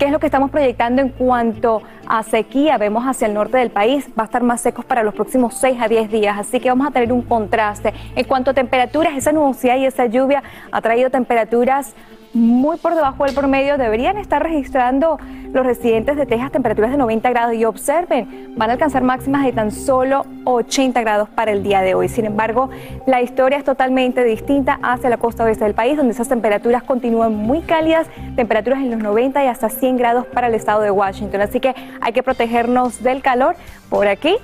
[0.00, 2.78] ¿Qué es lo que estamos proyectando en cuanto a sequía?
[2.78, 5.76] Vemos hacia el norte del país, va a estar más secos para los próximos 6
[5.78, 7.92] a 10 días, así que vamos a tener un contraste.
[8.16, 11.94] En cuanto a temperaturas, esa nubosidad y esa lluvia ha traído temperaturas
[12.32, 15.18] muy por debajo del promedio, deberían estar registrando
[15.52, 19.52] los residentes de Texas temperaturas de 90 grados y observen, van a alcanzar máximas de
[19.52, 22.08] tan solo 80 grados para el día de hoy.
[22.08, 22.70] Sin embargo,
[23.06, 27.34] la historia es totalmente distinta hacia la costa oeste del país, donde esas temperaturas continúan
[27.34, 31.40] muy cálidas, temperaturas en los 90 y hasta 100 grados para el estado de Washington.
[31.40, 33.56] Así que hay que protegernos del calor.
[33.88, 34.36] Por aquí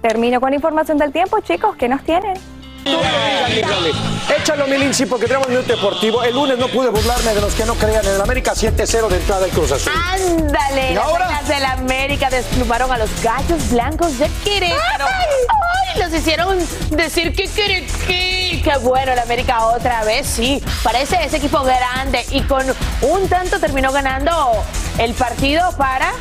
[0.00, 2.34] termino con información del tiempo, chicos, ¿qué nos tienen?
[4.36, 6.22] Échalo, mi Lindsay, porque tenemos un minuto deportivo.
[6.22, 9.16] El lunes no pude burlarme de los que no crean en el América 7-0 de
[9.16, 9.92] entrada del Cruz Azul.
[9.94, 15.06] Ándale, las del América desplumaron a los gallos blancos de Querétaro.
[15.06, 16.00] ¡Ay!
[16.00, 16.58] Los hicieron
[16.90, 18.42] decir que quiere que.
[18.62, 20.62] Qué bueno, el América otra vez, sí.
[20.84, 22.64] Parece ese equipo grande y con
[23.02, 24.52] un tanto terminó ganando
[24.98, 26.12] el partido para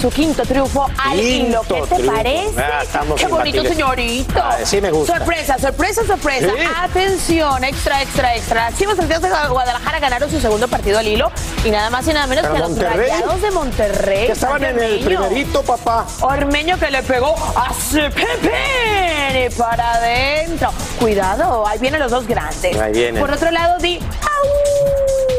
[0.00, 1.62] su quinto triunfo al hilo.
[1.62, 2.60] ¿Qué te parece?
[2.60, 2.82] Ah,
[3.16, 4.40] Qué bonito, señorito.
[4.42, 5.18] Ah, sí me gusta.
[5.18, 6.52] Sorpresa, sorpresa, sorpresa.
[6.82, 8.72] Atención, extra, extra, extra.
[8.76, 11.30] Chivas Santiago de Guadalajara ganaron su segundo partido al hilo
[11.64, 14.26] y nada más y nada menos que los Rayados de Monterrey.
[14.26, 16.06] Que estaban en el primerito, papá.
[16.20, 20.70] Ormeño que le pegó a Pepe para adentro.
[20.98, 22.76] Cuidado, ahí vienen los dos grandes.
[22.78, 23.20] Ahí vienen.
[23.20, 24.00] Por otro lado, di.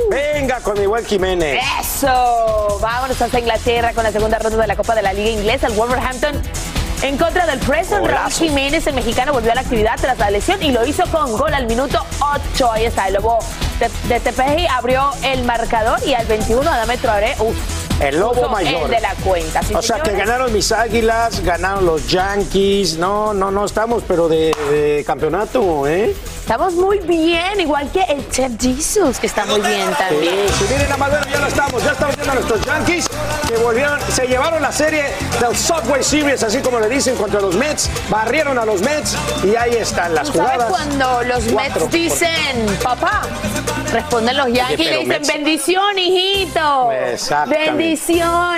[0.09, 1.61] Venga con igual Jiménez.
[1.79, 2.79] Eso.
[2.81, 5.67] Vámonos hasta Inglaterra con la segunda ronda de la Copa de la Liga Inglesa.
[5.67, 6.41] El Wolverhampton
[7.01, 8.05] en contra del Preston.
[8.05, 11.31] Raúl Jiménez, el mexicano, volvió a la actividad tras la lesión y lo hizo con
[11.37, 12.71] gol al minuto 8.
[12.71, 13.39] Ahí está, el lobo
[13.79, 17.35] de, de abrió el marcador y al 21 Adame Traoré,
[17.99, 18.83] el lobo mayor.
[18.85, 19.61] El de la cuenta.
[19.73, 22.97] o sea que ganaron mis águilas, ganaron los Yankees.
[22.97, 26.15] No, no, no estamos, pero de, campeonato, ¿eh?
[26.39, 30.47] Estamos muy bien, igual que el Chef Jesus, que está muy bien también.
[30.57, 33.09] si miren a Madero, ya lo estamos, ya estamos viendo a nuestros Yankees,
[33.49, 35.03] que volvieron, se llevaron la serie
[35.41, 39.57] del Subway Series, así como le dicen, contra los Mets, barrieron a los Mets y
[39.57, 40.57] ahí están las ¿Tú jugadas.
[40.57, 43.23] ¿Sabes cuando los Mets dicen, papá?
[43.91, 46.87] Responden los Yankees y le dicen, bendición, hijito.
[46.89, 47.49] Bendición,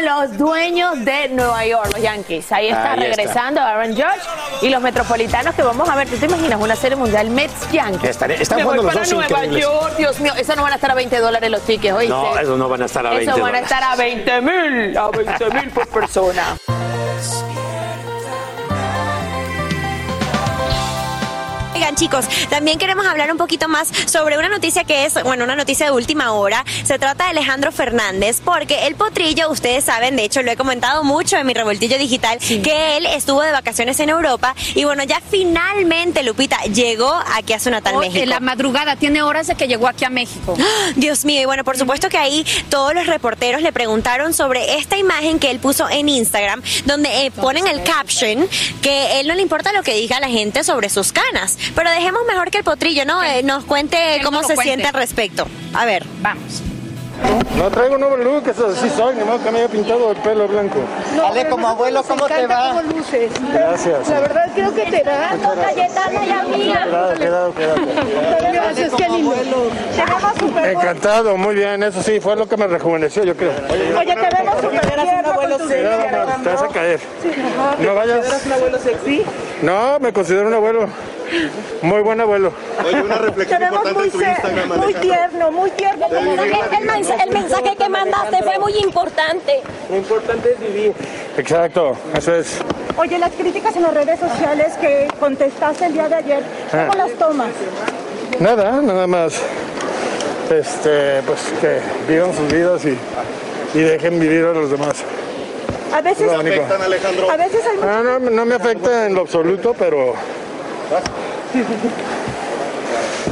[0.02, 2.52] los dueños de Nueva York, los Yankees.
[2.52, 4.22] Ahí está regresando Aaron George
[4.62, 6.08] y los metropolitanos que vamos a ver.
[6.08, 8.10] ¿Tú te imaginas una serie mundial Mets-Yankees?
[8.40, 10.34] Están jugando los para dos Nueva York, Dios mío.
[10.36, 12.08] Eso no van a estar a 20 dólares los tickets, hoy.
[12.08, 14.98] No, eso no van a estar a 20 Eso van a estar a 20 mil,
[14.98, 16.58] a 20 mil por persona.
[21.96, 25.86] Chicos, también queremos hablar un poquito más sobre una noticia que es, bueno, una noticia
[25.86, 26.64] de última hora.
[26.84, 31.04] Se trata de Alejandro Fernández, porque el potrillo, ustedes saben, de hecho lo he comentado
[31.04, 35.22] mucho en mi revoltillo digital, que él estuvo de vacaciones en Europa y bueno, ya
[35.30, 38.24] finalmente Lupita llegó aquí a su natal México.
[38.24, 40.58] En la madrugada, tiene horas de que llegó aquí a México.
[40.96, 44.98] Dios mío, y bueno, por supuesto que ahí todos los reporteros le preguntaron sobre esta
[44.98, 48.48] imagen que él puso en Instagram, donde eh, ponen el caption
[48.82, 51.58] que él no le importa lo que diga la gente sobre sus canas.
[51.80, 53.24] Pero dejemos mejor que el potrillo, ¿no?
[53.24, 55.48] Eh, nos cuente cómo se siente al respecto.
[55.74, 56.06] A ver.
[56.20, 56.62] Vamos.
[57.56, 60.46] No traigo nuevo look, eso sí soy, ni modo que me haya pintado el pelo
[60.50, 60.80] blanco.
[61.16, 62.74] No, Ale, como abuelo, ¿cómo te va?
[62.74, 63.32] Cómo luces.
[63.54, 64.10] Gracias.
[64.10, 65.38] La verdad creo que te da.
[65.38, 66.70] Dos Cayetana y.
[66.70, 67.78] Quedado, quedado, quedado.
[68.52, 69.36] Gracias, qué lindo.
[69.96, 73.54] Te vemos súper Encantado, muy bien, eso sí, fue lo que me rejuveneció, yo creo.
[73.98, 75.20] Oye, te vemos súper bien.
[75.20, 76.44] un abuelo sexy.
[76.44, 77.00] Te vas a caer.
[77.80, 78.28] No vayas.
[78.28, 79.26] ¿Eres un abuelo sexy?
[79.62, 80.88] No, me considero un abuelo.
[81.82, 82.52] Muy buen abuelo.
[82.86, 86.08] Oye, una reflexión importante en tu Instagram, Muy tierno, muy tierno.
[86.08, 89.62] El, el, el mensaje que mandaste fue muy importante.
[89.90, 90.94] Lo importante es vivir.
[91.38, 92.58] Exacto, eso es.
[92.98, 97.12] Oye, las críticas en las redes sociales que contestaste el día de ayer, ¿cómo las
[97.14, 97.50] tomas?
[98.40, 99.40] Nada, nada más.
[100.50, 101.80] Este, pues que
[102.12, 102.98] vivan sus vidas y,
[103.78, 105.04] y dejen vivir a los demás.
[105.94, 106.42] A veces, a
[107.38, 110.14] veces hay Ah, no, no me afecta en lo absoluto, pero.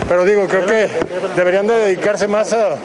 [0.07, 0.89] Pero digo, creo que
[1.35, 2.77] deberían de dedicarse más a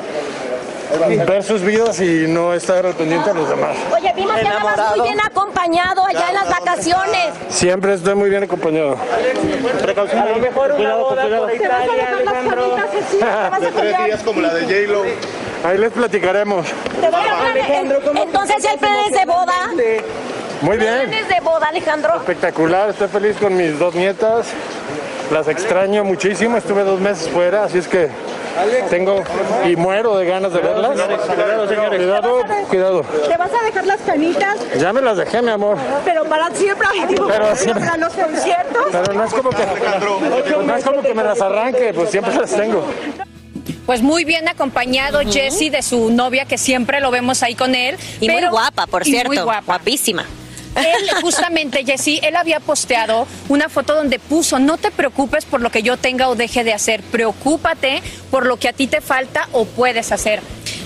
[1.27, 3.77] ver sus vidas y no estar al pendiente a los demás.
[3.95, 7.29] Oye, vimos que andabas muy bien acompañado allá en las vacaciones.
[7.49, 8.97] Siempre estoy muy bien acompañado.
[9.83, 10.23] Precaución.
[10.23, 12.77] A lo mejor una boda por Italia, Alejandro.
[13.61, 15.03] De tres días como la de J-Lo.
[15.65, 16.67] Ahí les platicaremos.
[18.15, 19.55] Entonces, ¿hay planes de boda?
[20.61, 21.09] Muy bien.
[21.09, 22.17] ¿Planes de boda, Alejandro?
[22.17, 24.49] Espectacular, estoy feliz con mis dos nietas.
[25.31, 28.11] Las extraño muchísimo, estuve dos meses fuera, así es que
[28.91, 29.23] tengo
[29.67, 31.01] y muero de ganas de verlas.
[31.01, 31.99] Cuidado, señores.
[32.01, 33.03] Cuidado, cuidado.
[33.03, 34.59] ¿Te vas a dejar las canitas?
[34.79, 35.79] Ya me las dejé, mi amor.
[36.05, 37.85] Pero para siempre, digo, Pero para, siempre.
[37.85, 38.85] para los conciertos.
[38.93, 39.67] Pero no es como que,
[40.67, 42.85] no es como que me las arranque, pues siempre las tengo.
[43.87, 47.97] Pues muy bien acompañado Jesse de su novia, que siempre lo vemos ahí con él.
[48.21, 49.29] Y muy guapa, por cierto.
[49.29, 49.63] Muy guapa.
[49.67, 50.27] Guapísima.
[50.77, 55.71] Él, justamente, Jessy, él había posteado una foto donde puso, no te preocupes por lo
[55.71, 59.49] que yo tenga o deje de hacer, preocúpate por lo que a ti te falta
[59.53, 60.43] o puedes hacer.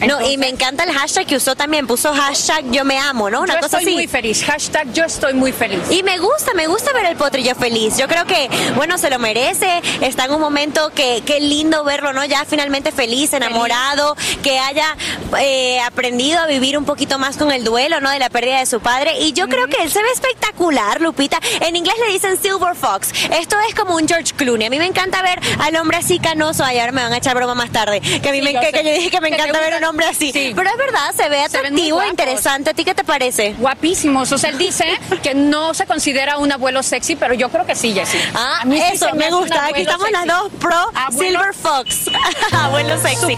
[0.07, 3.41] No, y me encanta el hashtag que usó también, puso hashtag yo me amo, ¿no?
[3.41, 3.95] Una yo cosa estoy así.
[3.95, 5.81] muy feliz, hashtag yo estoy muy feliz.
[5.91, 7.97] Y me gusta, me gusta ver el potrillo feliz.
[7.97, 9.81] Yo creo que, bueno, se lo merece.
[10.03, 12.25] Está en un momento que, qué lindo verlo, ¿no?
[12.25, 14.97] Ya finalmente feliz, enamorado, que haya
[15.41, 18.11] eh, aprendido a vivir un poquito más con el duelo, ¿no?
[18.11, 19.19] De la pérdida de su padre.
[19.21, 21.39] Y yo creo que él se ve espectacular, Lupita.
[21.61, 23.11] En inglés le dicen Silver Fox.
[23.31, 24.67] Esto es como un George Clooney.
[24.67, 26.65] A mí me encanta ver al hombre así canoso.
[26.65, 28.01] Ay, ahora me van a echar broma más tarde.
[28.01, 29.79] Que a mí Sí, me, yo que, que yo dije que me encanta ver gusta-
[29.79, 30.33] un hombre así.
[30.33, 30.53] Sí.
[30.55, 32.11] Pero es verdad, se ve Se atractivo, guapos.
[32.11, 32.71] interesante.
[32.71, 33.55] ¿A ti qué te parece?
[33.59, 34.31] Guapísimos.
[34.33, 34.85] O sea, él dice
[35.23, 38.19] que no se considera un abuelo sexy, pero yo creo que sí, Jessy.
[38.35, 39.67] Ah, A mí sí eso se me gusta.
[39.67, 40.39] Aquí estamos las sexy.
[40.39, 42.11] dos pro Abuelo- Silver Fox.
[42.53, 43.37] Abuelo sexy.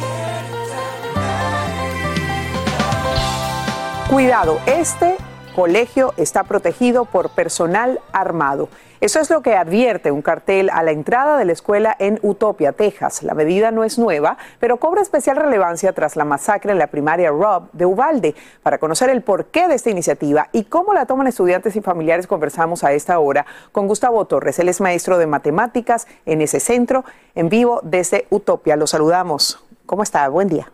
[4.08, 5.16] Cuidado, este
[5.58, 8.68] colegio está protegido por personal armado.
[9.00, 12.70] Eso es lo que advierte un cartel a la entrada de la escuela en Utopia,
[12.70, 13.24] Texas.
[13.24, 17.30] La medida no es nueva, pero cobra especial relevancia tras la masacre en la primaria
[17.30, 18.36] Rob de Uvalde.
[18.62, 22.84] Para conocer el porqué de esta iniciativa y cómo la toman estudiantes y familiares, conversamos
[22.84, 24.60] a esta hora con Gustavo Torres.
[24.60, 28.76] Él es maestro de matemáticas en ese centro, en vivo desde Utopia.
[28.76, 29.60] Los saludamos.
[29.86, 30.28] ¿Cómo está?
[30.28, 30.70] Buen día.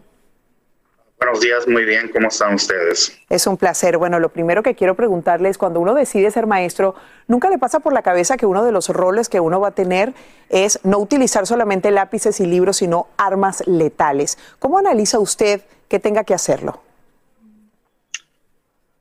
[1.18, 3.18] Buenos días, muy bien, ¿cómo están ustedes?
[3.31, 3.96] Es un placer.
[3.96, 6.94] Bueno, lo primero que quiero preguntarle es, cuando uno decide ser maestro,
[7.29, 9.70] ¿nunca le pasa por la cabeza que uno de los roles que uno va a
[9.70, 10.12] tener
[10.50, 14.38] es no utilizar solamente lápices y libros, sino armas letales?
[14.59, 16.83] ¿Cómo analiza usted que tenga que hacerlo?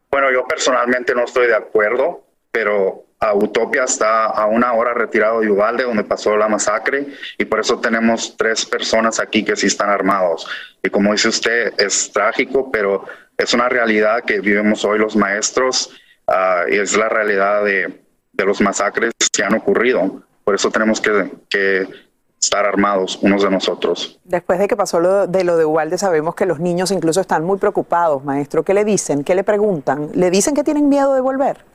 [0.10, 5.40] Bueno, yo personalmente no estoy de acuerdo, pero a Utopia está a una hora retirado
[5.40, 7.08] de Uvalde, donde pasó la masacre,
[7.38, 10.46] y por eso tenemos tres personas aquí que sí están armados.
[10.84, 13.06] Y como dice usted, es trágico, pero
[13.38, 15.92] es una realidad que vivimos hoy los maestros,
[16.28, 18.02] ah, y es la realidad de,
[18.46, 20.22] los masacres que han ocurrido.
[20.44, 21.88] Por eso tenemos que, que
[22.42, 24.20] estar armados unos de nosotros.
[24.26, 27.46] Después de que pasó lo de lo de Ubalde, sabemos que los niños incluso están
[27.46, 28.64] muy preocupados, maestro.
[28.64, 29.24] ¿Qué le dicen?
[29.24, 30.10] ¿Qué le preguntan?
[30.14, 31.73] ¿Le dicen que tienen miedo de volver?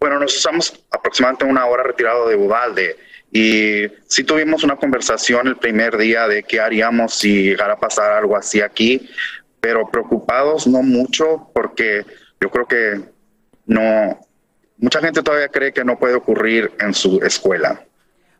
[0.00, 2.96] Bueno, nos estamos aproximadamente una hora retirado de Uvalde
[3.30, 8.10] y sí tuvimos una conversación el primer día de qué haríamos si llegara a pasar
[8.12, 9.10] algo así aquí,
[9.60, 12.06] pero preocupados no mucho porque
[12.40, 13.00] yo creo que
[13.66, 14.18] no,
[14.78, 17.84] mucha gente todavía cree que no puede ocurrir en su escuela.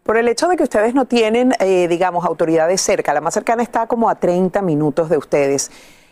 [0.02, 3.62] Por el hecho de que ustedes no tienen, eh, digamos, autoridades cerca, la más cercana
[3.62, 5.70] está como a 30 minutos de ustedes.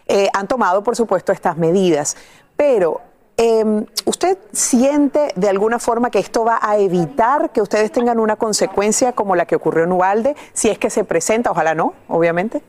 [0.09, 2.19] Eh, han tomado, por supuesto, estas medidas,
[2.55, 3.01] pero
[3.39, 8.37] em, ¿usted siente de alguna forma que esto va a evitar que ustedes tengan una
[8.37, 11.51] consecuencia como la que ocurrió en Ubalde, si es que se presenta?
[11.51, 12.61] Ojalá no, obviamente.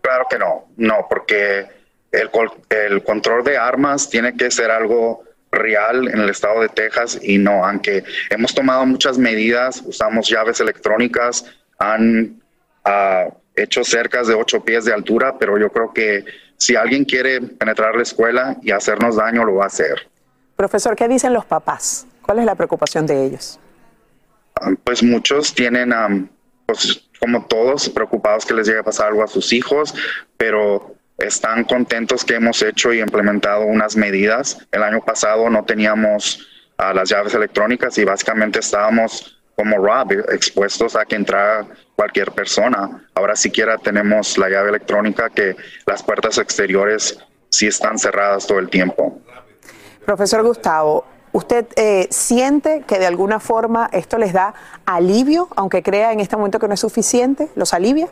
[0.00, 1.66] Claro que no, no, porque
[2.12, 7.38] el, control de armas tiene que ser algo real en el estado de Texas y
[7.38, 11.44] no, aunque hemos tomado muchas medidas, usamos llaves electrónicas,
[11.78, 12.42] han
[12.84, 16.24] uh, hecho cerca de ocho pies de altura, pero yo creo que
[16.56, 20.08] si alguien quiere penetrar la escuela y hacernos daño, lo va a hacer.
[20.56, 22.06] Profesor, ¿qué dicen los papás?
[22.22, 23.58] ¿Cuál es la preocupación de ellos?
[24.84, 26.30] Pues muchos tienen,
[26.66, 29.94] pues, como todos, preocupados que les llegue a pasar algo a sus hijos,
[30.36, 34.58] pero están contentos que hemos hecho y implementado unas medidas.
[34.70, 36.46] El año pasado no teníamos
[36.78, 43.06] uh, las llaves electrónicas y básicamente estábamos como Rob, expuestos a que entrara cualquier persona.
[43.14, 47.18] Ahora siquiera tenemos la llave electrónica que las puertas exteriores
[47.50, 49.20] sí están cerradas todo el tiempo.
[50.04, 56.12] Profesor Gustavo, ¿usted eh, siente que de alguna forma esto les da alivio, aunque crea
[56.12, 57.48] en este momento que no es suficiente?
[57.54, 58.08] ¿Los alivia?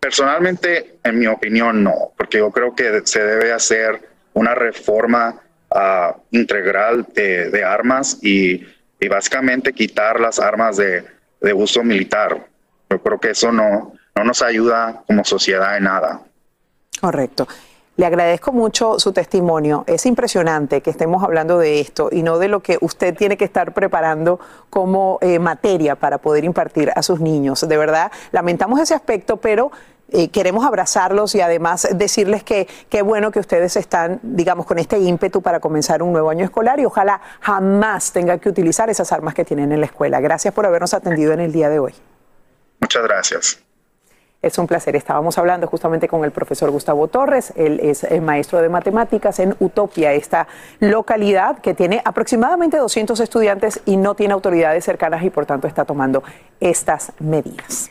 [0.00, 6.20] Personalmente, en mi opinión, no, porque yo creo que se debe hacer una reforma uh,
[6.30, 8.64] integral de, de armas y,
[9.00, 11.04] y, básicamente quitar las armas de,
[11.40, 12.46] de, uso militar.
[12.90, 16.22] Yo creo que eso no, no nos ayuda como sociedad en nada.
[17.00, 17.46] Correcto.
[17.98, 19.82] Le agradezco mucho su testimonio.
[19.88, 23.44] Es impresionante que estemos hablando de esto y no de lo que usted tiene que
[23.44, 24.38] estar preparando
[24.70, 27.68] como eh, materia para poder impartir a sus niños.
[27.68, 29.72] De verdad, lamentamos ese aspecto, pero
[30.10, 34.98] eh, queremos abrazarlos y además decirles que qué bueno que ustedes están, digamos, con este
[34.98, 39.34] ímpetu para comenzar un nuevo año escolar y ojalá jamás tengan que utilizar esas armas
[39.34, 40.20] que tienen en la escuela.
[40.20, 41.94] Gracias por habernos atendido en el día de hoy.
[42.80, 43.62] Muchas gracias.
[44.40, 44.94] Es un placer.
[44.94, 47.52] Estábamos hablando justamente con el profesor Gustavo Torres.
[47.56, 50.46] Él es el maestro de matemáticas en Utopia, esta
[50.78, 55.84] localidad que tiene aproximadamente 200 estudiantes y no tiene autoridades cercanas y por tanto está
[55.84, 56.22] tomando
[56.60, 57.90] estas medidas.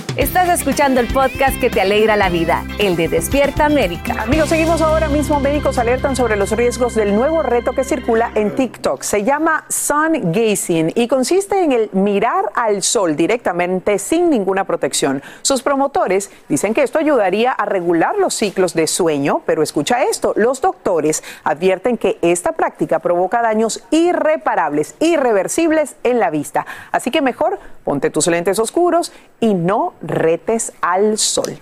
[0.17, 4.21] Estás escuchando el podcast que te alegra la vida, el de Despierta América.
[4.21, 5.39] Amigos, seguimos ahora mismo.
[5.39, 9.03] Médicos alertan sobre los riesgos del nuevo reto que circula en TikTok.
[9.03, 15.23] Se llama Sun Gazing y consiste en el mirar al sol directamente sin ninguna protección.
[15.43, 20.33] Sus promotores dicen que esto ayudaría a regular los ciclos de sueño, pero escucha esto,
[20.35, 26.65] los doctores advierten que esta práctica provoca daños irreparables, irreversibles en la vista.
[26.91, 31.59] Así que mejor ponte tus lentes oscuros y no retes al sol.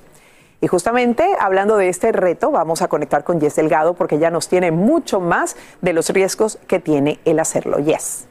[0.61, 4.47] Y justamente hablando de este reto, vamos a conectar con Jess Delgado porque ya nos
[4.47, 7.79] tiene mucho más de los riesgos que tiene el hacerlo.
[7.79, 8.28] Yes.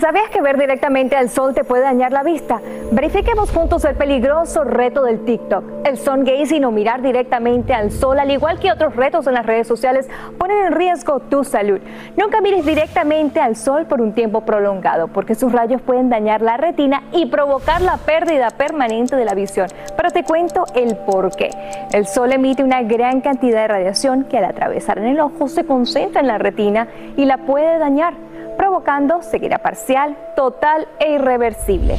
[0.00, 2.60] ¿Sabías que ver directamente al sol te puede dañar la vista?
[2.90, 5.64] Verifiquemos juntos el peligroso reto del TikTok.
[5.84, 9.44] El sun gazing o mirar directamente al sol, al igual que otros retos en las
[9.44, 11.78] redes sociales, ponen en riesgo tu salud.
[12.16, 16.56] Nunca mires directamente al sol por un tiempo prolongado, porque sus rayos pueden dañar la
[16.56, 19.68] retina y provocar la pérdida permanente de la visión.
[19.94, 21.50] Pero te cuento el por qué.
[21.92, 25.64] El sol emite una gran cantidad de radiación que al atravesar en el ojo se
[25.64, 28.14] concentra en la retina y la puede dañar
[28.56, 31.96] provocando ceguera parcial, total e irreversible.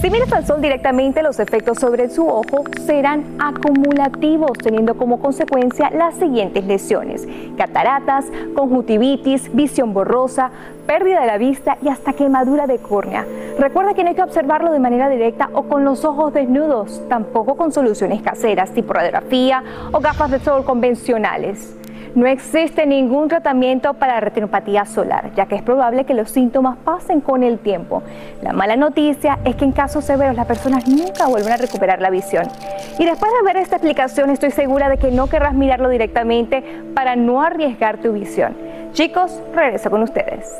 [0.00, 5.90] Si miras al sol directamente, los efectos sobre su ojo serán acumulativos, teniendo como consecuencia
[5.90, 7.26] las siguientes lesiones:
[7.56, 10.50] cataratas, conjuntivitis, visión borrosa,
[10.86, 13.24] pérdida de la vista y hasta quemadura de córnea.
[13.58, 17.56] Recuerda que no hay que observarlo de manera directa o con los ojos desnudos, tampoco
[17.56, 21.74] con soluciones caseras tipo radiografía o gafas de sol convencionales.
[22.16, 27.20] No existe ningún tratamiento para retinopatía solar, ya que es probable que los síntomas pasen
[27.20, 28.02] con el tiempo.
[28.40, 32.08] La mala noticia es que en casos severos las personas nunca vuelven a recuperar la
[32.08, 32.48] visión.
[32.98, 36.64] Y después de ver esta explicación estoy segura de que no querrás mirarlo directamente
[36.94, 38.56] para no arriesgar tu visión.
[38.94, 40.58] Chicos, regreso con ustedes.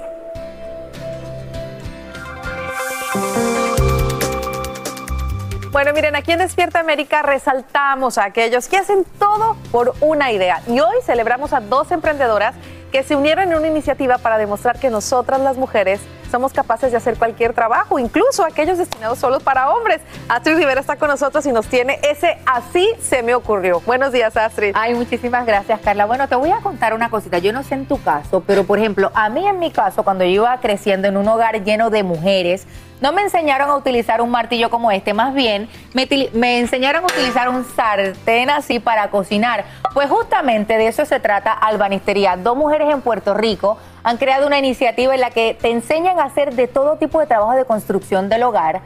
[5.77, 10.63] Bueno, miren, aquí en Despierta América resaltamos a aquellos que hacen todo por una idea.
[10.69, 12.55] Y hoy celebramos a dos emprendedoras
[12.91, 16.01] que se unieron en una iniciativa para demostrar que nosotras las mujeres
[16.31, 20.01] somos capaces de hacer cualquier trabajo, incluso aquellos destinados solo para hombres.
[20.31, 23.81] Astrid Rivera está con nosotros y nos tiene ese así se me ocurrió.
[23.81, 24.73] Buenos días, Astrid.
[24.75, 26.07] Ay, muchísimas gracias, Carla.
[26.07, 27.37] Bueno, te voy a contar una cosita.
[27.37, 30.25] Yo no sé en tu caso, pero por ejemplo, a mí en mi caso, cuando
[30.25, 32.67] yo iba creciendo en un hogar lleno de mujeres,
[33.01, 37.49] no me enseñaron a utilizar un martillo como este, más bien me, enseñaron a utilizar
[37.49, 39.65] un sartén así para cocinar.
[39.93, 42.37] Pues justamente de eso se trata Albanistería.
[42.37, 46.25] Dos mujeres en Puerto Rico han creado una iniciativa en la que te enseñan a
[46.25, 48.81] hacer de todo tipo de trabajo de construcción del hogar.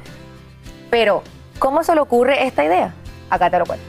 [0.90, 1.22] Pero,
[1.58, 2.94] ¿cómo se le ocurre esta idea?
[3.28, 3.84] Acá te lo cuento.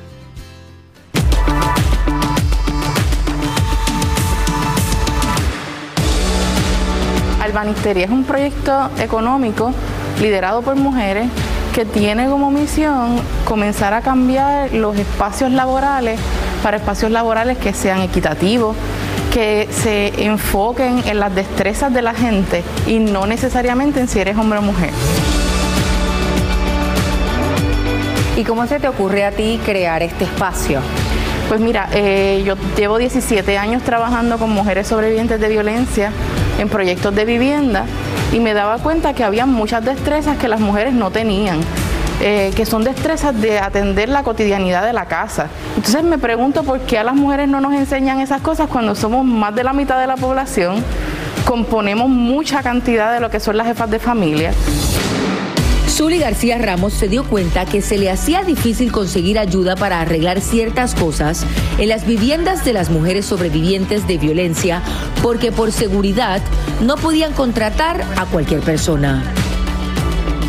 [7.41, 9.73] Albanistería es un proyecto económico
[10.21, 11.27] liderado por mujeres,
[11.73, 16.19] que tiene como misión comenzar a cambiar los espacios laborales
[16.61, 18.75] para espacios laborales que sean equitativos,
[19.33, 24.37] que se enfoquen en las destrezas de la gente y no necesariamente en si eres
[24.37, 24.91] hombre o mujer.
[28.37, 30.81] ¿Y cómo se te ocurre a ti crear este espacio?
[31.47, 36.11] Pues mira, eh, yo llevo 17 años trabajando con mujeres sobrevivientes de violencia
[36.61, 37.85] en proyectos de vivienda
[38.31, 41.59] y me daba cuenta que había muchas destrezas que las mujeres no tenían.
[42.23, 45.47] Eh, que son destrezas de atender la cotidianidad de la casa.
[45.75, 49.25] Entonces me pregunto por qué a las mujeres no nos enseñan esas cosas cuando somos
[49.25, 50.83] más de la mitad de la población,
[51.45, 54.53] componemos mucha cantidad de lo que son las jefas de familia.
[56.01, 60.41] Zuli García Ramos se dio cuenta que se le hacía difícil conseguir ayuda para arreglar
[60.41, 61.45] ciertas cosas
[61.77, 64.81] en las viviendas de las mujeres sobrevivientes de violencia
[65.21, 66.41] porque por seguridad
[66.81, 69.23] no podían contratar a cualquier persona.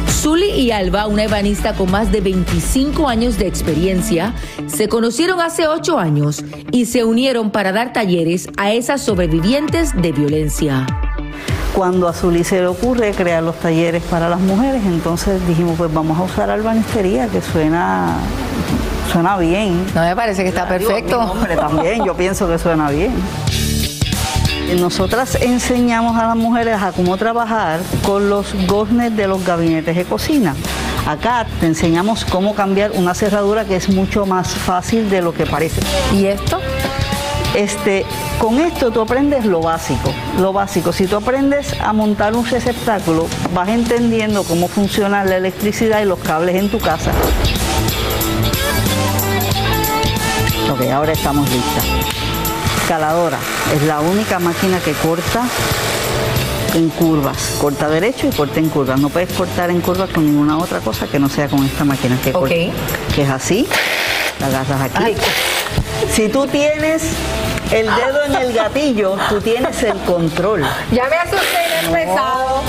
[0.08, 4.32] Zuli y Alba, una ebanista con más de 25 años de experiencia,
[4.68, 10.12] se conocieron hace 8 años y se unieron para dar talleres a esas sobrevivientes de
[10.12, 10.86] violencia.
[11.74, 15.92] Cuando a Zuli se le ocurre crear los talleres para las mujeres, entonces dijimos, pues
[15.92, 18.16] vamos a usar albanistería, que suena,
[19.10, 19.86] suena bien.
[19.94, 21.18] No me parece que está perfecto.
[21.18, 23.12] hombre, también, yo pienso que suena bien.
[24.78, 30.04] Nosotras enseñamos a las mujeres a cómo trabajar con los goznes de los gabinetes de
[30.04, 30.54] cocina.
[31.06, 35.46] Acá te enseñamos cómo cambiar una cerradura que es mucho más fácil de lo que
[35.46, 35.80] parece.
[36.14, 36.60] ¿Y esto?
[37.54, 38.06] Este,
[38.38, 40.92] con esto tú aprendes lo básico, lo básico.
[40.92, 46.18] Si tú aprendes a montar un receptáculo, vas entendiendo cómo funciona la electricidad y los
[46.18, 47.12] cables en tu casa.
[50.72, 51.84] Ok, ahora estamos listas.
[52.80, 53.38] Escaladora
[53.74, 55.44] es la única máquina que corta
[56.74, 57.56] en curvas.
[57.60, 58.98] Corta derecho y corta en curvas.
[58.98, 62.18] No puedes cortar en curvas con ninguna otra cosa que no sea con esta máquina
[62.24, 62.54] que corta.
[62.54, 63.68] Que es así.
[64.40, 65.14] La agarras aquí.
[66.10, 67.02] Si tú tienes
[67.72, 70.62] el dedo en el gatillo, tú tienes el control.
[70.90, 72.62] Ya me asusté pesado.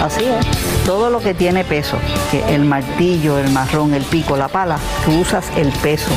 [0.00, 0.84] Así es.
[0.86, 1.96] Todo lo que tiene peso,
[2.30, 6.10] que el martillo, el marrón, el pico, la pala, tú usas el peso.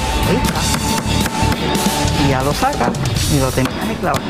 [2.26, 2.92] Y ya lo sacas
[3.34, 4.22] y lo terminas de clavar.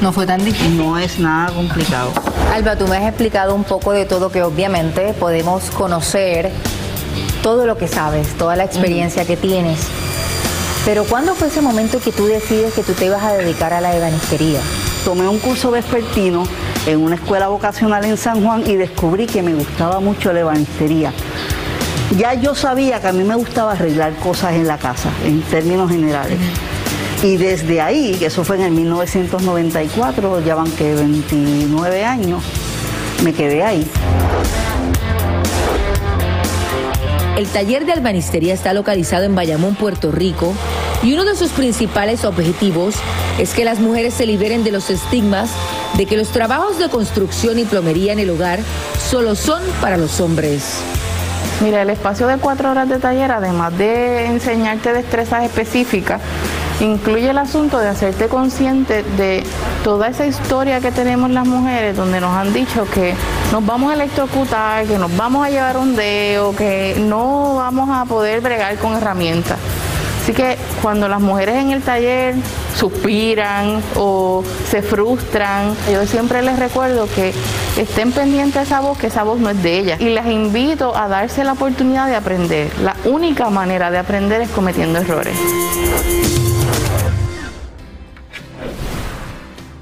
[0.00, 0.76] No fue tan difícil.
[0.76, 2.12] No es nada complicado.
[2.52, 6.52] Alba, tú me has explicado un poco de todo que obviamente podemos conocer
[7.42, 9.80] todo lo que sabes, toda la experiencia que tienes.
[10.84, 13.80] Pero ¿cuándo fue ese momento que tú decides que tú te ibas a dedicar a
[13.80, 14.60] la ebanistería?
[15.04, 16.44] Tomé un curso vespertino
[16.86, 21.12] en una escuela vocacional en San Juan y descubrí que me gustaba mucho la ebanistería.
[22.16, 25.90] Ya yo sabía que a mí me gustaba arreglar cosas en la casa, en términos
[25.90, 26.38] generales.
[27.22, 32.42] Y desde ahí, que eso fue en el 1994, ya van que 29 años,
[33.22, 33.86] me quedé ahí.
[37.38, 40.54] El taller de albanistería está localizado en Bayamón, Puerto Rico,
[41.04, 42.96] y uno de sus principales objetivos
[43.38, 45.50] es que las mujeres se liberen de los estigmas
[45.96, 48.58] de que los trabajos de construcción y plomería en el hogar
[49.08, 50.80] solo son para los hombres.
[51.62, 56.20] Mira, el espacio de cuatro horas de taller, además de enseñarte destrezas específicas,
[56.80, 59.44] incluye el asunto de hacerte consciente de
[59.84, 63.14] toda esa historia que tenemos las mujeres, donde nos han dicho que
[63.52, 68.04] nos vamos a electrocutar, que nos vamos a llevar un dedo, que no vamos a
[68.04, 69.58] poder bregar con herramientas.
[70.22, 72.34] Así que cuando las mujeres en el taller
[72.76, 77.32] suspiran o se frustran, yo siempre les recuerdo que
[77.78, 80.00] estén pendientes de esa voz, que esa voz no es de ellas.
[80.02, 82.70] Y les invito a darse la oportunidad de aprender.
[82.82, 85.38] La única manera de aprender es cometiendo errores.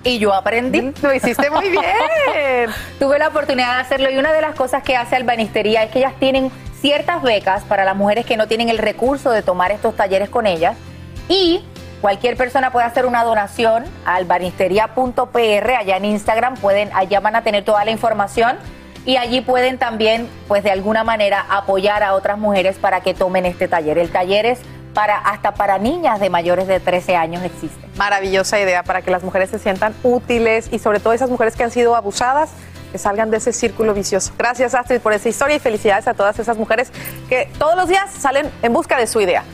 [0.07, 0.93] Y yo aprendí.
[1.03, 1.83] Lo hiciste muy bien.
[2.99, 5.99] Tuve la oportunidad de hacerlo y una de las cosas que hace Albanistería es que
[5.99, 6.51] ellas tienen
[6.81, 10.47] ciertas becas para las mujeres que no tienen el recurso de tomar estos talleres con
[10.47, 10.77] ellas
[11.29, 11.65] y
[12.01, 17.43] cualquier persona puede hacer una donación a albanistería.pr allá en Instagram, pueden allá van a
[17.43, 18.57] tener toda la información
[19.05, 23.47] y allí pueden también pues de alguna manera apoyar a otras mujeres para que tomen
[23.47, 23.99] este taller.
[23.99, 24.61] El taller es
[24.97, 27.87] para hasta para niñas de mayores de 13 años existe.
[27.99, 31.65] Maravillosa idea para que las mujeres se sientan útiles y sobre todo esas mujeres que
[31.65, 32.49] han sido abusadas
[32.91, 34.33] que salgan de ese círculo vicioso.
[34.39, 36.91] Gracias Astrid por esa historia y felicidades a todas esas mujeres
[37.29, 39.45] que todos los días salen en busca de su idea.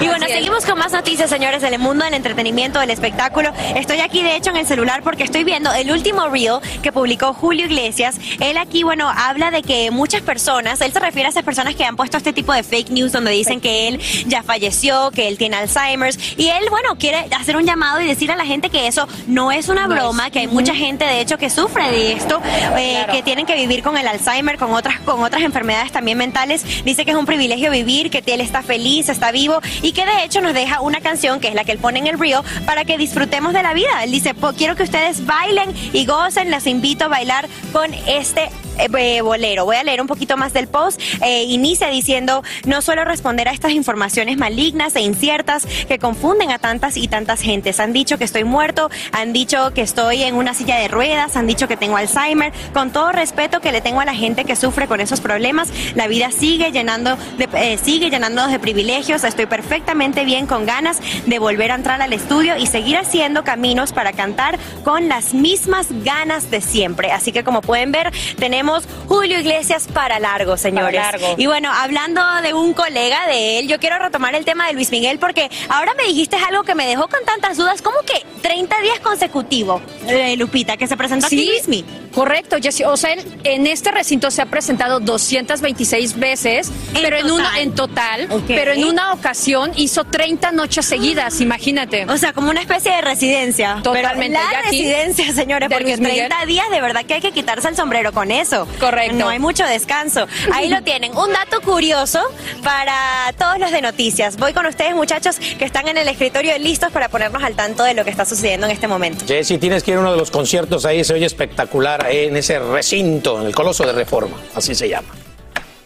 [0.00, 3.52] Y bueno, seguimos con más noticias, señores, del mundo del entretenimiento, del espectáculo.
[3.76, 7.34] Estoy aquí, de hecho, en el celular porque estoy viendo el último reel que publicó
[7.34, 8.16] Julio Iglesias.
[8.40, 11.84] Él aquí, bueno, habla de que muchas personas, él se refiere a esas personas que
[11.84, 15.38] han puesto este tipo de fake news donde dicen que él ya falleció, que él
[15.38, 16.18] tiene Alzheimer's.
[16.36, 19.52] Y él, bueno, quiere hacer un llamado y decir a la gente que eso no
[19.52, 22.40] es una broma, que hay mucha gente, de hecho, que sufre de esto,
[22.76, 26.64] eh, que tienen que vivir con el Alzheimer, con otras, con otras enfermedades también mentales.
[26.84, 30.24] Dice que es un privilegio vivir, que él está feliz, está vivo y que de
[30.24, 32.84] hecho nos deja una canción que es la que él pone en el río para
[32.84, 34.04] que disfrutemos de la vida.
[34.04, 38.88] Él dice, quiero que ustedes bailen y gocen, les invito a bailar con este eh,
[38.98, 39.64] eh, bolero.
[39.64, 41.00] Voy a leer un poquito más del post.
[41.22, 46.58] Eh, inicia diciendo, no suelo responder a estas informaciones malignas e inciertas que confunden a
[46.58, 47.80] tantas y tantas gentes.
[47.80, 51.46] Han dicho que estoy muerto, han dicho que estoy en una silla de ruedas, han
[51.46, 52.52] dicho que tengo Alzheimer.
[52.72, 56.06] Con todo respeto que le tengo a la gente que sufre con esos problemas, la
[56.06, 59.24] vida sigue llenando de, sigue llenándonos de privilegios.
[59.24, 63.92] Estoy perfectamente bien con ganas de volver a entrar al estudio y seguir haciendo caminos
[63.92, 67.12] para cantar con las mismas ganas de siempre.
[67.12, 68.61] Así que como pueden ver, tenemos
[69.08, 71.02] Julio Iglesias para largo, señores.
[71.36, 74.90] Y bueno, hablando de un colega de él, yo quiero retomar el tema de Luis
[74.90, 77.82] Miguel porque ahora me dijiste algo que me dejó con tantas dudas.
[77.82, 82.84] ¿Cómo que 30 días consecutivos, eh, Lupita, que se presentó sí, aquí Correcto, Jessy.
[82.84, 88.28] O sea, en este recinto se ha presentado 226 veces, pero en una en total,
[88.46, 92.04] pero en una ocasión hizo 30 noches seguidas, imagínate.
[92.06, 93.80] O sea, como una especie de residencia.
[93.82, 94.38] Totalmente.
[94.38, 98.30] la residencia, señores, porque 30 días de verdad que hay que quitarse el sombrero con
[98.30, 98.66] eso.
[98.78, 99.16] Correcto.
[99.16, 100.26] No hay mucho descanso.
[100.52, 101.16] Ahí lo tienen.
[101.16, 102.20] Un dato curioso
[102.62, 104.36] para todos los de noticias.
[104.36, 107.94] Voy con ustedes, muchachos, que están en el escritorio listos para ponernos al tanto de
[107.94, 109.24] lo que está sucediendo en este momento.
[109.26, 112.36] Jessy, tienes que ir a uno de los conciertos ahí, se oye espectacular ahí en
[112.36, 115.08] ese recinto, en el Coloso de Reforma, así se llama.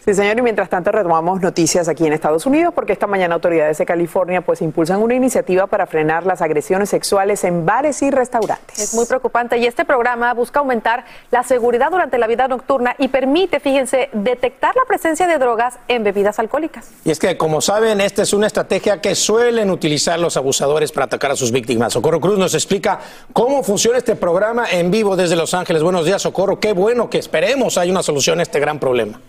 [0.07, 3.77] Sí, señor, y mientras tanto retomamos noticias aquí en Estados Unidos porque esta mañana autoridades
[3.77, 8.79] de California pues impulsan una iniciativa para frenar las agresiones sexuales en bares y restaurantes.
[8.79, 13.09] Es muy preocupante y este programa busca aumentar la seguridad durante la vida nocturna y
[13.09, 16.89] permite, fíjense, detectar la presencia de drogas en bebidas alcohólicas.
[17.03, 21.07] Y es que, como saben, esta es una estrategia que suelen utilizar los abusadores para
[21.07, 21.91] atacar a sus víctimas.
[21.91, 22.99] Socorro Cruz nos explica
[23.33, 25.83] cómo funciona este programa en vivo desde Los Ángeles.
[25.83, 26.61] Buenos días, Socorro.
[26.61, 29.19] Qué bueno que esperemos hay una solución a este gran problema.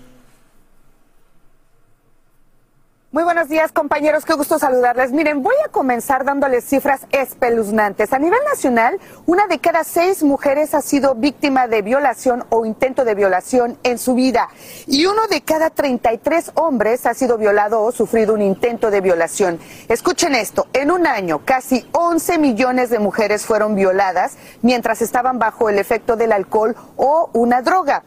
[3.11, 4.27] Muy buenos días, compañeros.
[4.27, 5.13] Qué gusto saludarles.
[5.13, 8.13] Miren, voy a comenzar dándoles cifras espeluznantes.
[8.13, 13.07] A nivel nacional, una de cada seis mujeres ha sido víctima de violación o intento
[13.07, 14.51] de violación en su vida.
[14.87, 19.59] Y uno de cada 33 hombres ha sido violado o sufrido un intento de violación.
[19.89, 20.67] Escuchen esto.
[20.75, 26.17] En un año, casi 11 millones de mujeres fueron violadas mientras estaban bajo el efecto
[26.17, 28.03] del alcohol o una droga.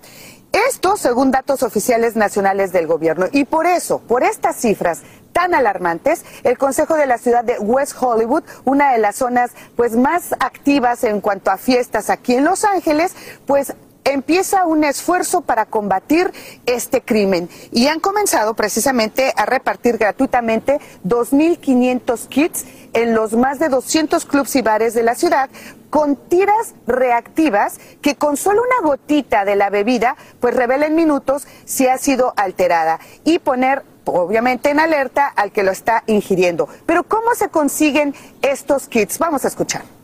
[0.51, 3.27] Esto según datos oficiales nacionales del gobierno.
[3.31, 7.95] Y por eso, por estas cifras tan alarmantes, el Consejo de la Ciudad de West
[7.99, 12.65] Hollywood, una de las zonas pues más activas en cuanto a fiestas aquí en Los
[12.65, 13.73] Ángeles, pues
[14.03, 16.31] empieza un esfuerzo para combatir
[16.65, 23.69] este crimen y han comenzado precisamente a repartir gratuitamente 2.500 kits en los más de
[23.69, 25.49] 200 clubs y bares de la ciudad
[25.89, 31.87] con tiras reactivas que con solo una gotita de la bebida pues revelen minutos si
[31.87, 36.67] ha sido alterada y poner obviamente en alerta al que lo está ingiriendo.
[36.85, 39.19] Pero ¿cómo se consiguen estos kits?
[39.19, 40.00] Vamos a escuchar.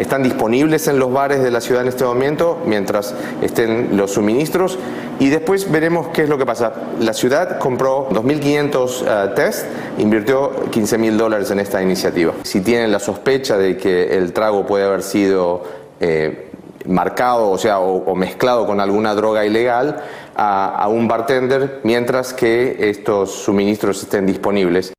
[0.00, 4.78] Están disponibles en los bares de la ciudad en este momento mientras estén los suministros
[5.18, 6.72] y después veremos qué es lo que pasa.
[6.98, 9.66] La ciudad compró 2.500 uh, test,
[9.98, 12.32] invirtió 15 mil dólares en esta iniciativa.
[12.42, 15.62] Si tienen la sospecha de que el trago puede haber sido
[16.00, 16.50] eh,
[16.86, 20.02] marcado, o sea, o, mezclado con alguna droga ilegal,
[20.42, 24.94] a un bartender mientras que estos suministros estén disponibles.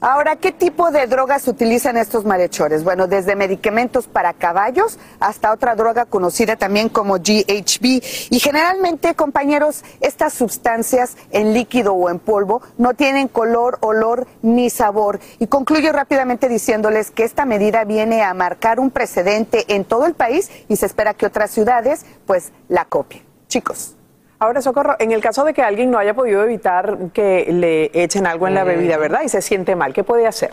[0.00, 2.84] Ahora, ¿qué tipo de drogas utilizan estos malhechores?
[2.84, 8.00] Bueno, desde medicamentos para caballos hasta otra droga conocida también como GHB.
[8.30, 14.70] Y generalmente, compañeros, estas sustancias en líquido o en polvo no tienen color, olor ni
[14.70, 15.18] sabor.
[15.40, 20.14] Y concluyo rápidamente diciéndoles que esta medida viene a marcar un precedente en todo el
[20.14, 23.24] país y se espera que otras ciudades pues la copien.
[23.48, 23.97] Chicos.
[24.40, 28.24] Ahora, Socorro, en el caso de que alguien no haya podido evitar que le echen
[28.26, 29.22] algo en la bebida, ¿verdad?
[29.24, 30.52] Y se siente mal, ¿qué puede hacer?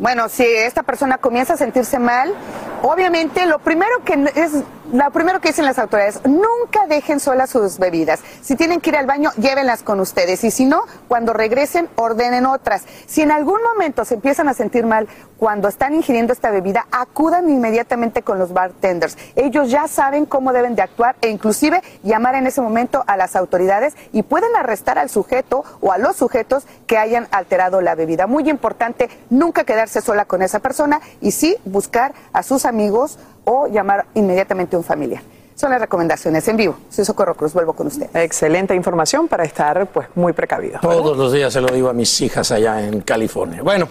[0.00, 2.34] Bueno, si esta persona comienza a sentirse mal,
[2.82, 7.78] obviamente lo primero que es lo primero que dicen las autoridades, nunca dejen solas sus
[7.78, 8.20] bebidas.
[8.42, 10.44] Si tienen que ir al baño, llévenlas con ustedes.
[10.44, 12.84] Y si no, cuando regresen, ordenen otras.
[13.06, 15.08] Si en algún momento se empiezan a sentir mal
[15.42, 19.18] cuando están ingiriendo esta bebida, acudan inmediatamente con los bartenders.
[19.34, 23.34] Ellos ya saben cómo deben de actuar e inclusive llamar en ese momento a las
[23.34, 28.28] autoridades y pueden arrestar al sujeto o a los sujetos que hayan alterado la bebida.
[28.28, 33.66] Muy importante, nunca quedarse sola con esa persona y sí buscar a sus amigos o
[33.66, 35.24] llamar inmediatamente a un familiar.
[35.56, 36.76] Son las recomendaciones en vivo.
[36.88, 38.08] Soy Socorro Cruz, vuelvo con usted.
[38.14, 40.78] Excelente información para estar pues muy precavido.
[40.80, 43.60] Todos los días se lo digo a mis hijas allá en California.
[43.64, 43.88] Bueno,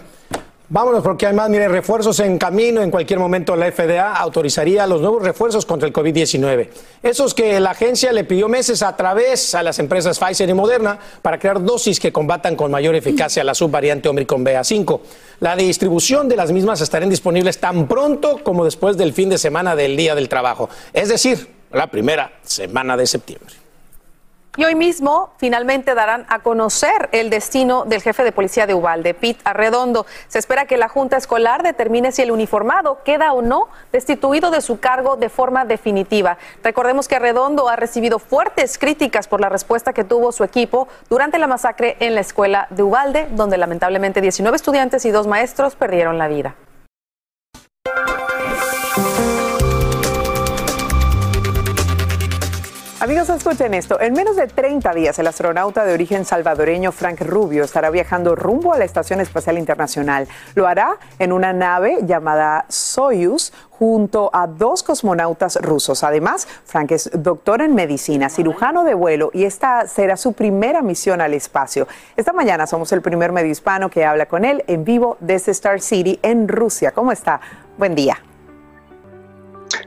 [0.73, 2.81] Vámonos porque hay más, mire, refuerzos en camino.
[2.81, 6.69] En cualquier momento la FDA autorizaría los nuevos refuerzos contra el COVID-19.
[7.03, 10.97] Esos que la agencia le pidió meses a través a las empresas Pfizer y Moderna
[11.21, 15.01] para crear dosis que combatan con mayor eficacia la subvariante Omicron BA5.
[15.41, 19.75] La distribución de las mismas estarán disponibles tan pronto como después del fin de semana
[19.75, 23.60] del Día del Trabajo, es decir, la primera semana de septiembre.
[24.57, 29.13] Y hoy mismo finalmente darán a conocer el destino del jefe de policía de Ubalde,
[29.13, 30.05] Pete Arredondo.
[30.27, 34.59] Se espera que la Junta Escolar determine si el uniformado queda o no destituido de
[34.59, 36.37] su cargo de forma definitiva.
[36.63, 41.37] Recordemos que Arredondo ha recibido fuertes críticas por la respuesta que tuvo su equipo durante
[41.37, 46.17] la masacre en la escuela de Ubalde, donde lamentablemente 19 estudiantes y dos maestros perdieron
[46.17, 46.55] la vida.
[53.01, 53.99] Amigos, escuchen esto.
[53.99, 58.73] En menos de 30 días, el astronauta de origen salvadoreño Frank Rubio estará viajando rumbo
[58.73, 60.27] a la Estación Espacial Internacional.
[60.53, 66.03] Lo hará en una nave llamada Soyuz junto a dos cosmonautas rusos.
[66.03, 71.21] Además, Frank es doctor en medicina, cirujano de vuelo y esta será su primera misión
[71.21, 71.87] al espacio.
[72.15, 75.81] Esta mañana somos el primer medio hispano que habla con él en vivo desde Star
[75.81, 76.91] City en Rusia.
[76.91, 77.41] ¿Cómo está?
[77.79, 78.21] Buen día.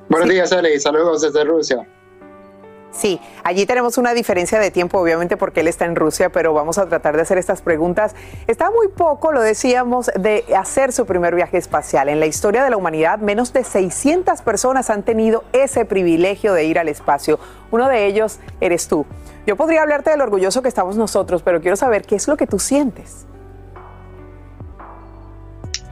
[0.08, 0.80] Buenos días, Eli.
[0.80, 1.86] Saludos desde Rusia.
[2.94, 6.78] Sí, allí tenemos una diferencia de tiempo, obviamente, porque él está en Rusia, pero vamos
[6.78, 8.14] a tratar de hacer estas preguntas.
[8.46, 12.08] Está muy poco, lo decíamos, de hacer su primer viaje espacial.
[12.08, 16.66] En la historia de la humanidad, menos de 600 personas han tenido ese privilegio de
[16.66, 17.40] ir al espacio.
[17.72, 19.04] Uno de ellos eres tú.
[19.44, 22.46] Yo podría hablarte del orgulloso que estamos nosotros, pero quiero saber qué es lo que
[22.46, 23.26] tú sientes.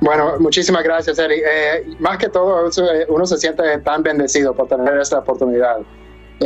[0.01, 1.43] Bueno, muchísimas gracias, Eri.
[1.45, 2.71] Eh, más que todo,
[3.09, 5.79] uno se siente tan bendecido por tener esta oportunidad.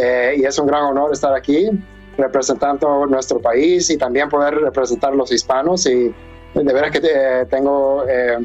[0.00, 1.70] Eh, y es un gran honor estar aquí
[2.16, 6.14] representando nuestro país y también poder representar a los hispanos y
[6.54, 8.38] de veras que eh, tengo, eh,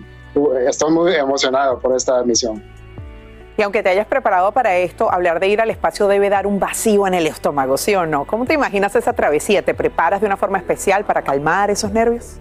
[0.67, 2.61] estoy muy emocionado por esta misión.
[3.57, 6.59] Y aunque te hayas preparado para esto, hablar de ir al espacio debe dar un
[6.59, 8.25] vacío en el estómago, ¿sí o no?
[8.25, 9.61] ¿Cómo te imaginas esa travesía?
[9.61, 12.39] ¿Te preparas de una forma especial para calmar esos nervios?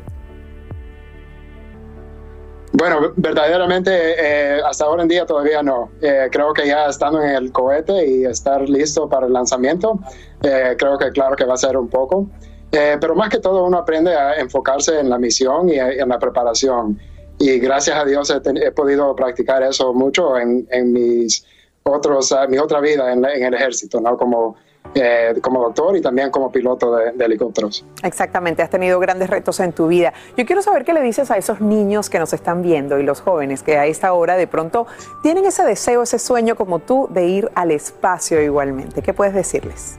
[2.81, 5.91] Bueno, verdaderamente eh, hasta ahora en día todavía no.
[6.01, 10.01] Eh, creo que ya estando en el cohete y estar listo para el lanzamiento,
[10.43, 12.27] eh, creo que claro que va a ser un poco.
[12.71, 16.99] pero más que todo uno aprende a enfocarse en la misión y en la preparación.
[17.39, 21.45] Y gracias a Dios he, podido practicar eso mucho en, mis
[21.83, 24.17] otros, mi otra vida en, en el ejército, ¿no?
[24.17, 24.57] Como
[24.95, 27.85] eh, como doctor y también como piloto de, helicópteros.
[28.03, 30.13] Exactamente, has tenido grandes retos en tu vida.
[30.37, 33.21] Yo quiero saber qué le dices a esos niños que nos están viendo y los
[33.21, 34.87] jóvenes que a esta hora de pronto
[35.23, 39.01] tienen ese deseo, ese sueño como tú de ir al espacio igualmente.
[39.01, 39.99] ¿Qué puedes decirles?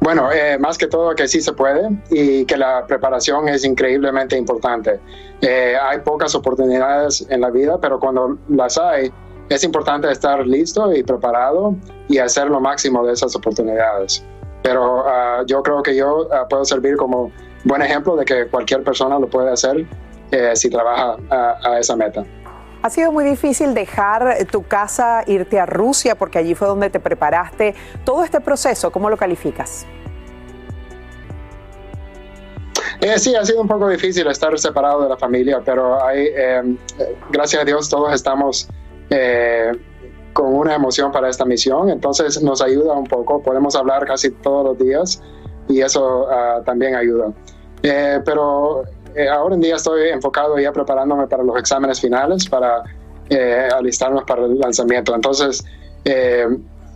[0.00, 4.36] Bueno, eh, más que todo que sí se puede y que la preparación es increíblemente
[4.36, 5.00] importante.
[5.40, 9.12] Eh, hay pocas oportunidades en la vida, pero cuando las hay,
[9.48, 11.74] es importante estar listo y preparado
[12.08, 14.24] y hacer lo máximo de esas oportunidades.
[14.62, 17.30] Pero ah, yo creo que yo ah, puedo servir como
[17.64, 19.86] buen ejemplo de que cualquier persona lo puede hacer
[20.30, 22.24] eh, si trabaja a, esa meta.
[22.82, 27.00] Ha sido muy difícil dejar tu casa, irte a Rusia, porque allí fue donde te
[27.00, 27.74] preparaste.
[28.04, 29.86] Todo este proceso, ¿cómo lo calificas?
[33.00, 36.76] Eh, sí, ha sido un poco difícil estar separado de la familia, pero hay, eh,
[37.30, 38.68] gracias a Dios todos estamos
[40.32, 44.64] con una emoción para esta misión, entonces nos ayuda un poco, podemos hablar casi todos
[44.64, 45.22] los días
[45.68, 47.32] y eso ah, también ayuda.
[47.82, 48.84] pero
[49.14, 52.84] eh, ahora en día estoy enfocado ya preparándome para los exámenes finales, para
[53.30, 55.14] eh, alistarnos para el lanzamiento.
[55.14, 55.64] Entonces,
[56.04, 56.46] eh,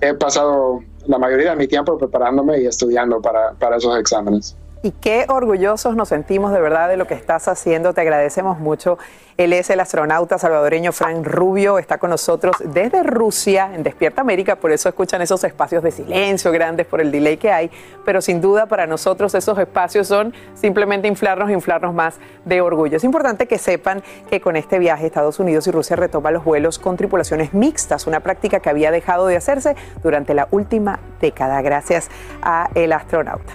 [0.01, 4.57] he pasado la mayoría de mi tiempo preparándome y estudiando para esos exámenes.
[4.85, 7.95] Y qué orgullosos nos sentimos de verdad de lo que estás haciendo.
[7.95, 8.99] Te agradecemos mucho.
[9.37, 11.79] Él es el astronauta salvadoreño Frank Rubio.
[11.79, 14.57] Está con nosotros desde Rusia en Despierta América.
[14.57, 17.71] Por eso escuchan esos espacios de silencio grandes por el delay que hay.
[18.05, 22.97] Pero sin duda para nosotros esos espacios son simplemente inflarnos, inflarnos más de orgullo.
[22.97, 26.81] Es importante que sepan que con este viaje Estados Unidos y Rusia retoma los vuelos
[26.81, 31.63] con tripulaciones mixtas, una práctica que había dejado de hacerse durante la última década.
[31.63, 32.11] Gracias
[32.43, 33.55] a el astronauta.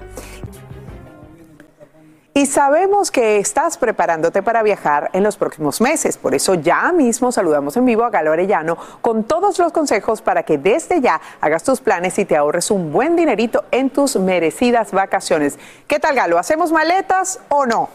[2.37, 6.19] Y sabemos que estás preparándote para viajar en los próximos meses.
[6.19, 10.43] Por eso ya mismo saludamos en vivo a Galo Arellano con todos los consejos para
[10.43, 14.91] que desde ya hagas tus planes y te ahorres un buen dinerito en tus merecidas
[14.91, 15.57] vacaciones.
[15.87, 16.37] ¿Qué tal, Galo?
[16.37, 17.89] ¿Hacemos maletas o no?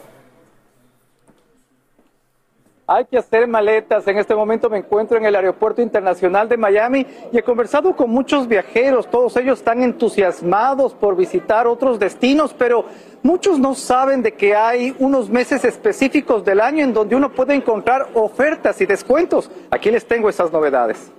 [2.86, 4.06] Hay que hacer maletas.
[4.08, 8.10] En este momento me encuentro en el Aeropuerto Internacional de Miami y he conversado con
[8.10, 9.08] muchos viajeros.
[9.08, 12.84] Todos ellos están entusiasmados por visitar otros destinos, pero
[13.22, 17.54] Muchos no saben de que hay unos meses específicos del año en donde uno puede
[17.54, 19.48] encontrar ofertas y descuentos.
[19.70, 21.12] Aquí les tengo esas novedades.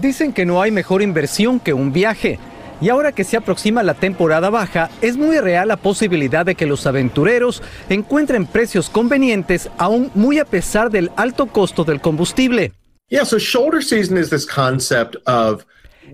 [0.00, 2.38] Dicen que no hay mejor inversión que un viaje.
[2.82, 6.66] Y ahora que se aproxima la temporada baja, es muy real la posibilidad de que
[6.66, 12.72] los aventureros encuentren precios convenientes, aún muy a pesar del alto costo del combustible.
[13.08, 15.64] Yeah, so shoulder season is this concept of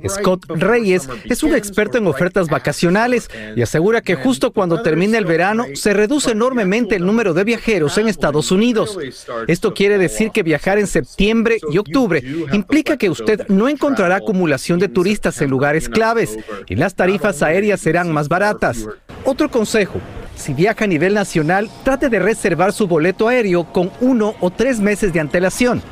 [0.07, 5.25] Scott Reyes es un experto en ofertas vacacionales y asegura que justo cuando termina el
[5.25, 8.99] verano se reduce enormemente el número de viajeros en Estados Unidos.
[9.47, 12.23] Esto quiere decir que viajar en septiembre y octubre
[12.53, 16.37] implica que usted no encontrará acumulación de turistas en lugares claves
[16.69, 18.87] y las tarifas aéreas serán más baratas.
[19.25, 20.01] Otro consejo,
[20.37, 24.81] si viaja a nivel nacional, trate de reservar su boleto aéreo con uno o tres
[24.81, 25.83] meses de antelación.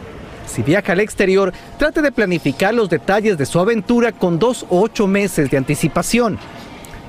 [0.47, 4.81] Si viaja al exterior, trate de planificar los detalles de su aventura con dos o
[4.81, 6.39] ocho meses de anticipación.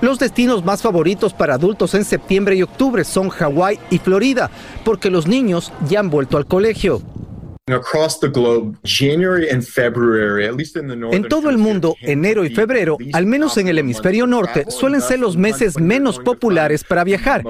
[0.02, 4.52] Los destinos más favoritos para adultos en septiembre y octubre son Hawái y Florida,
[4.84, 7.02] porque los niños ya han vuelto al colegio.
[11.12, 15.20] En todo el mundo, enero y febrero, al menos en el hemisferio norte, suelen ser
[15.20, 17.44] los meses menos populares para viajar.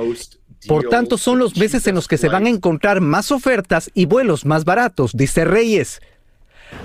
[0.67, 4.05] Por tanto, son los meses en los que se van a encontrar más ofertas y
[4.05, 6.01] vuelos más baratos, dice Reyes.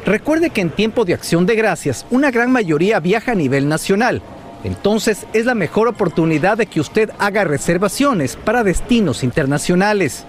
[0.06, 4.22] Recuerde que en tiempo de acción de gracias, una gran mayoría viaja a nivel nacional.
[4.64, 10.24] Entonces es la mejor oportunidad de que usted haga reservaciones para destinos internacionales.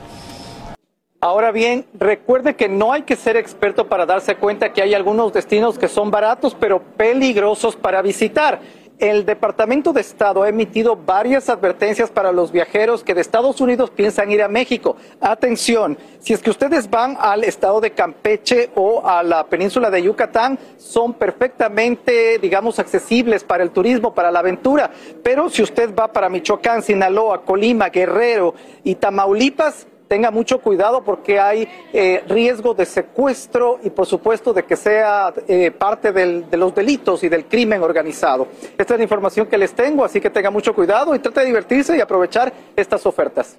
[1.22, 5.32] Ahora bien, recuerde que no hay que ser experto para darse cuenta que hay algunos
[5.32, 8.60] destinos que son baratos pero peligrosos para visitar
[9.04, 13.90] el Departamento de Estado ha emitido varias advertencias para los viajeros que de Estados Unidos
[13.90, 14.96] piensan ir a México.
[15.20, 20.04] Atención, si es que ustedes van al estado de Campeche o a la península de
[20.04, 24.90] Yucatán, son perfectamente, digamos, accesibles para el turismo, para la aventura.
[25.22, 31.40] Pero si usted va para Michoacán, Sinaloa, Colima, Guerrero y Tamaulipas, tenga mucho cuidado porque
[31.40, 36.74] hay eh, riesgo de secuestro y por supuesto de que sea eh, parte de los
[36.76, 38.48] delitos y del crimen organizado.
[38.78, 41.46] Esta es la información que les tengo, así que tenga mucho cuidado y trate de
[41.48, 43.58] divertirse y aprovechar estas ofertas.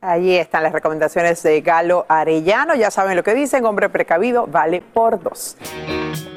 [0.00, 2.76] Allí están las recomendaciones de Galo Arellano.
[2.76, 5.56] Ya saben lo que dicen, hombre precavido vale por dos.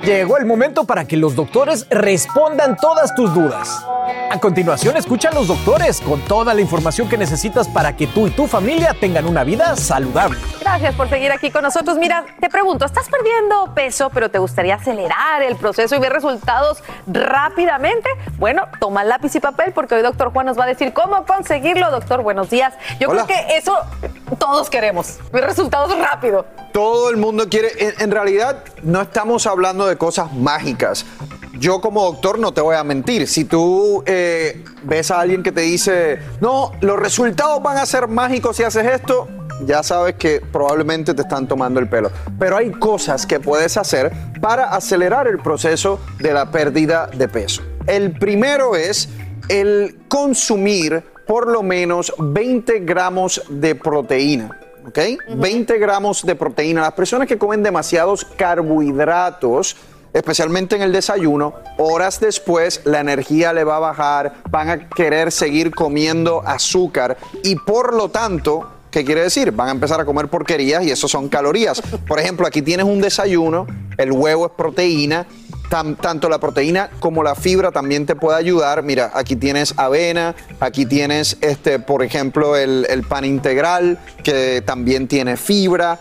[0.03, 3.86] Llegó el momento para que los doctores respondan todas tus dudas.
[4.32, 8.26] A continuación, escucha a los doctores con toda la información que necesitas para que tú
[8.26, 10.39] y tu familia tengan una vida saludable.
[10.59, 11.97] Gracias por seguir aquí con nosotros.
[11.99, 16.84] Mira, te pregunto, ¿estás perdiendo peso, pero te gustaría acelerar el proceso y ver resultados
[17.05, 18.09] rápidamente?
[18.39, 21.91] Bueno, toma lápiz y papel porque hoy doctor Juan nos va a decir cómo conseguirlo.
[21.91, 22.74] Doctor, buenos días.
[22.99, 23.73] Yo creo que eso
[24.39, 26.45] todos queremos, resultados rápido.
[26.71, 31.05] Todo el mundo quiere, en, realidad no estamos hablando de cosas mágicas.
[31.59, 33.27] Yo como doctor no te voy a mentir.
[33.27, 38.07] Si tú eh, ves a alguien que te dice, no, los resultados van a ser
[38.07, 39.27] mágicos si haces esto,
[39.65, 42.11] ya sabes que probablemente te están tomando el pelo.
[42.39, 47.61] Pero hay cosas que puedes hacer para acelerar el proceso de la pérdida de peso.
[47.85, 49.09] El primero es
[49.49, 54.59] el consumir por lo menos 20 gramos de proteína.
[54.86, 54.99] ¿Ok?
[55.38, 56.82] 20 gramos de proteína.
[56.82, 59.77] Las personas que comen demasiados carbohidratos,
[60.11, 65.32] especialmente en el desayuno, horas después la energía le va a bajar, van a querer
[65.32, 67.15] seguir comiendo azúcar
[67.45, 69.53] y por lo tanto, ¿qué quiere decir?
[69.53, 71.82] Van a empezar a comer porquerías y eso son calorías.
[72.09, 73.67] Por ejemplo, aquí tienes un desayuno,
[73.97, 75.27] el huevo es proteína,
[75.72, 78.84] Tan- tanto la proteína como la fibra también te puede ayudar.
[78.84, 85.07] Mira, aquí tienes avena, aquí tienes, este, por ejemplo, el, el pan integral, que también
[85.07, 85.97] tiene fibra.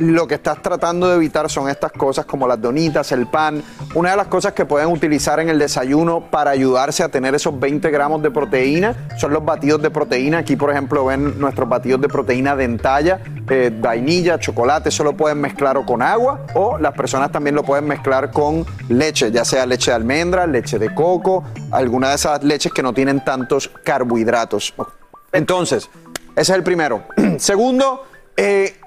[0.00, 3.62] Lo que estás tratando de evitar son estas cosas como las donitas, el pan.
[3.94, 7.60] Una de las cosas que pueden utilizar en el desayuno para ayudarse a tener esos
[7.60, 10.38] 20 gramos de proteína son los batidos de proteína.
[10.38, 13.20] Aquí, por ejemplo, ven nuestros batidos de proteína de entalla,
[13.50, 14.88] eh, vainilla, chocolate.
[14.88, 18.64] Eso lo pueden mezclar o con agua o las personas también lo pueden mezclar con
[18.88, 22.94] leche, ya sea leche de almendra, leche de coco, alguna de esas leches que no
[22.94, 24.72] tienen tantos carbohidratos.
[25.30, 25.90] Entonces,
[26.36, 27.02] ese es el primero.
[27.38, 28.80] Segundo, eh,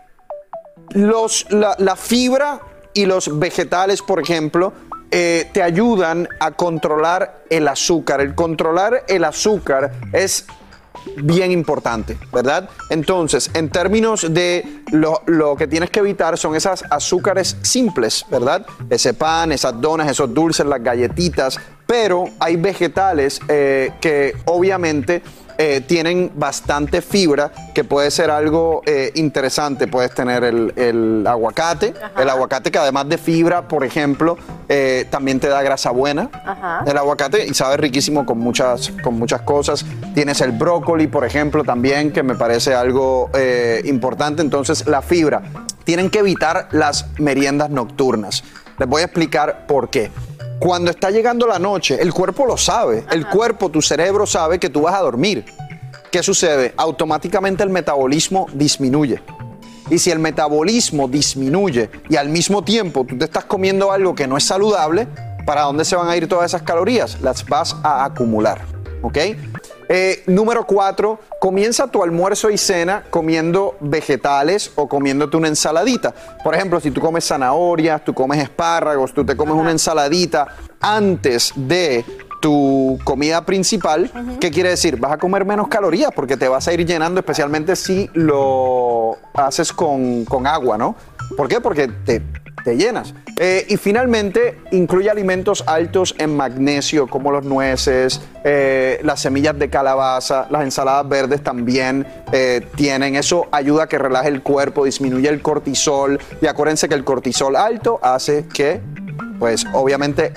[0.94, 2.60] los, la, fibra
[2.94, 4.74] y los vegetales, por ejemplo,
[5.12, 8.22] eh, te ayudan a controlar el azúcar.
[8.22, 10.46] El controlar el azúcar es
[11.18, 12.70] bien importante, ¿verdad?
[12.90, 18.66] Entonces, en términos de lo, lo que tienes que evitar son esas azúcares simples, ¿verdad?
[18.90, 25.22] Ese pan, esas donas, esos dulces, las galletitas, pero hay vegetales eh, que obviamente
[25.66, 29.88] eh, tienen bastante fibra, que puede ser algo eh, interesante.
[29.88, 34.38] Puedes tener el, el aguacate, el aguacate que además de fibra, por ejemplo,
[34.68, 36.30] eh, también te da grasa buena.
[36.34, 36.84] Ajá.
[36.86, 39.86] El aguacate y sabe riquísimo con muchas, con muchas cosas.
[40.14, 43.30] Tienes el brócoli, por ejemplo, también, que me parece algo
[43.86, 44.42] importante.
[44.42, 45.44] Entonces, la fibra.
[45.86, 48.44] Tienen que evitar las meriendas nocturnas.
[48.80, 50.12] Les voy a explicar por qué.
[50.60, 53.06] Cuando está llegando la noche, el cuerpo lo sabe.
[53.12, 55.46] El cuerpo, tu cerebro sabe que tú vas a dormir.
[56.12, 56.74] ¿Qué sucede?
[56.78, 59.22] Automáticamente el metabolismo disminuye.
[59.90, 64.28] Y si el metabolismo disminuye y al mismo tiempo tú te estás comiendo algo que
[64.28, 65.08] no es saludable,
[65.46, 67.20] ¿para dónde se van a ir todas esas calorías?
[67.22, 68.62] Las vas a acumular.
[69.02, 69.18] ¿Ok?
[69.90, 76.14] Eh, número cuatro, comienza tu almuerzo y cena comiendo vegetales o comiéndote una ensaladita.
[76.44, 80.48] Por ejemplo, si tú comes zanahorias, tú comes espárragos, tú te comes una ensaladita
[80.80, 82.06] antes de
[82.42, 84.12] tu comida principal,
[84.42, 84.98] ¿qué quiere decir?
[84.98, 89.72] Vas a comer menos calorías porque te vas a ir llenando, especialmente si lo haces
[89.72, 90.94] con, con agua, ¿no?
[91.38, 91.62] ¿Por qué?
[91.62, 92.22] Porque te,
[92.64, 93.14] te llenas.
[93.40, 99.70] Eh, y finalmente, incluye alimentos altos en magnesio, como los nueces, eh, las semillas de
[99.70, 103.16] calabaza, las ensaladas verdes también eh, tienen.
[103.16, 106.20] Eso ayuda a que relaje el cuerpo, disminuye el cortisol.
[106.42, 108.82] Y acuérdense que el cortisol alto hace que,
[109.40, 110.34] pues, obviamente,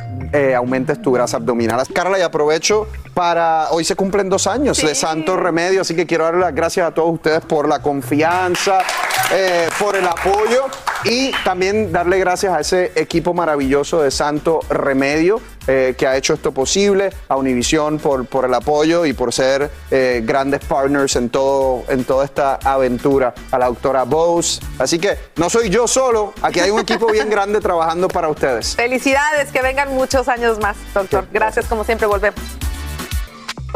[0.54, 1.80] aumentes tu grasa abdominal.
[1.94, 3.68] Carla, y aprovecho para.
[3.70, 6.90] Hoy se cumplen dos años de Santo Remedio, así que quiero darle las gracias a
[6.92, 8.80] todos ustedes por la confianza,
[9.32, 10.66] eh, por el apoyo
[11.04, 16.34] y también darle gracias a ese equipo maravilloso de Santo Remedio eh, que ha hecho
[16.34, 21.28] esto posible, a Univisión por, por el apoyo y por ser eh, grandes partners en,
[21.28, 24.60] todo, en toda esta aventura, a la doctora Bose.
[24.78, 28.76] Así que no soy yo solo, aquí hay un equipo bien grande trabajando para ustedes.
[28.76, 31.26] Felicidades, que vengan muchos años más, doctor.
[31.32, 32.40] Gracias, como siempre, volvemos.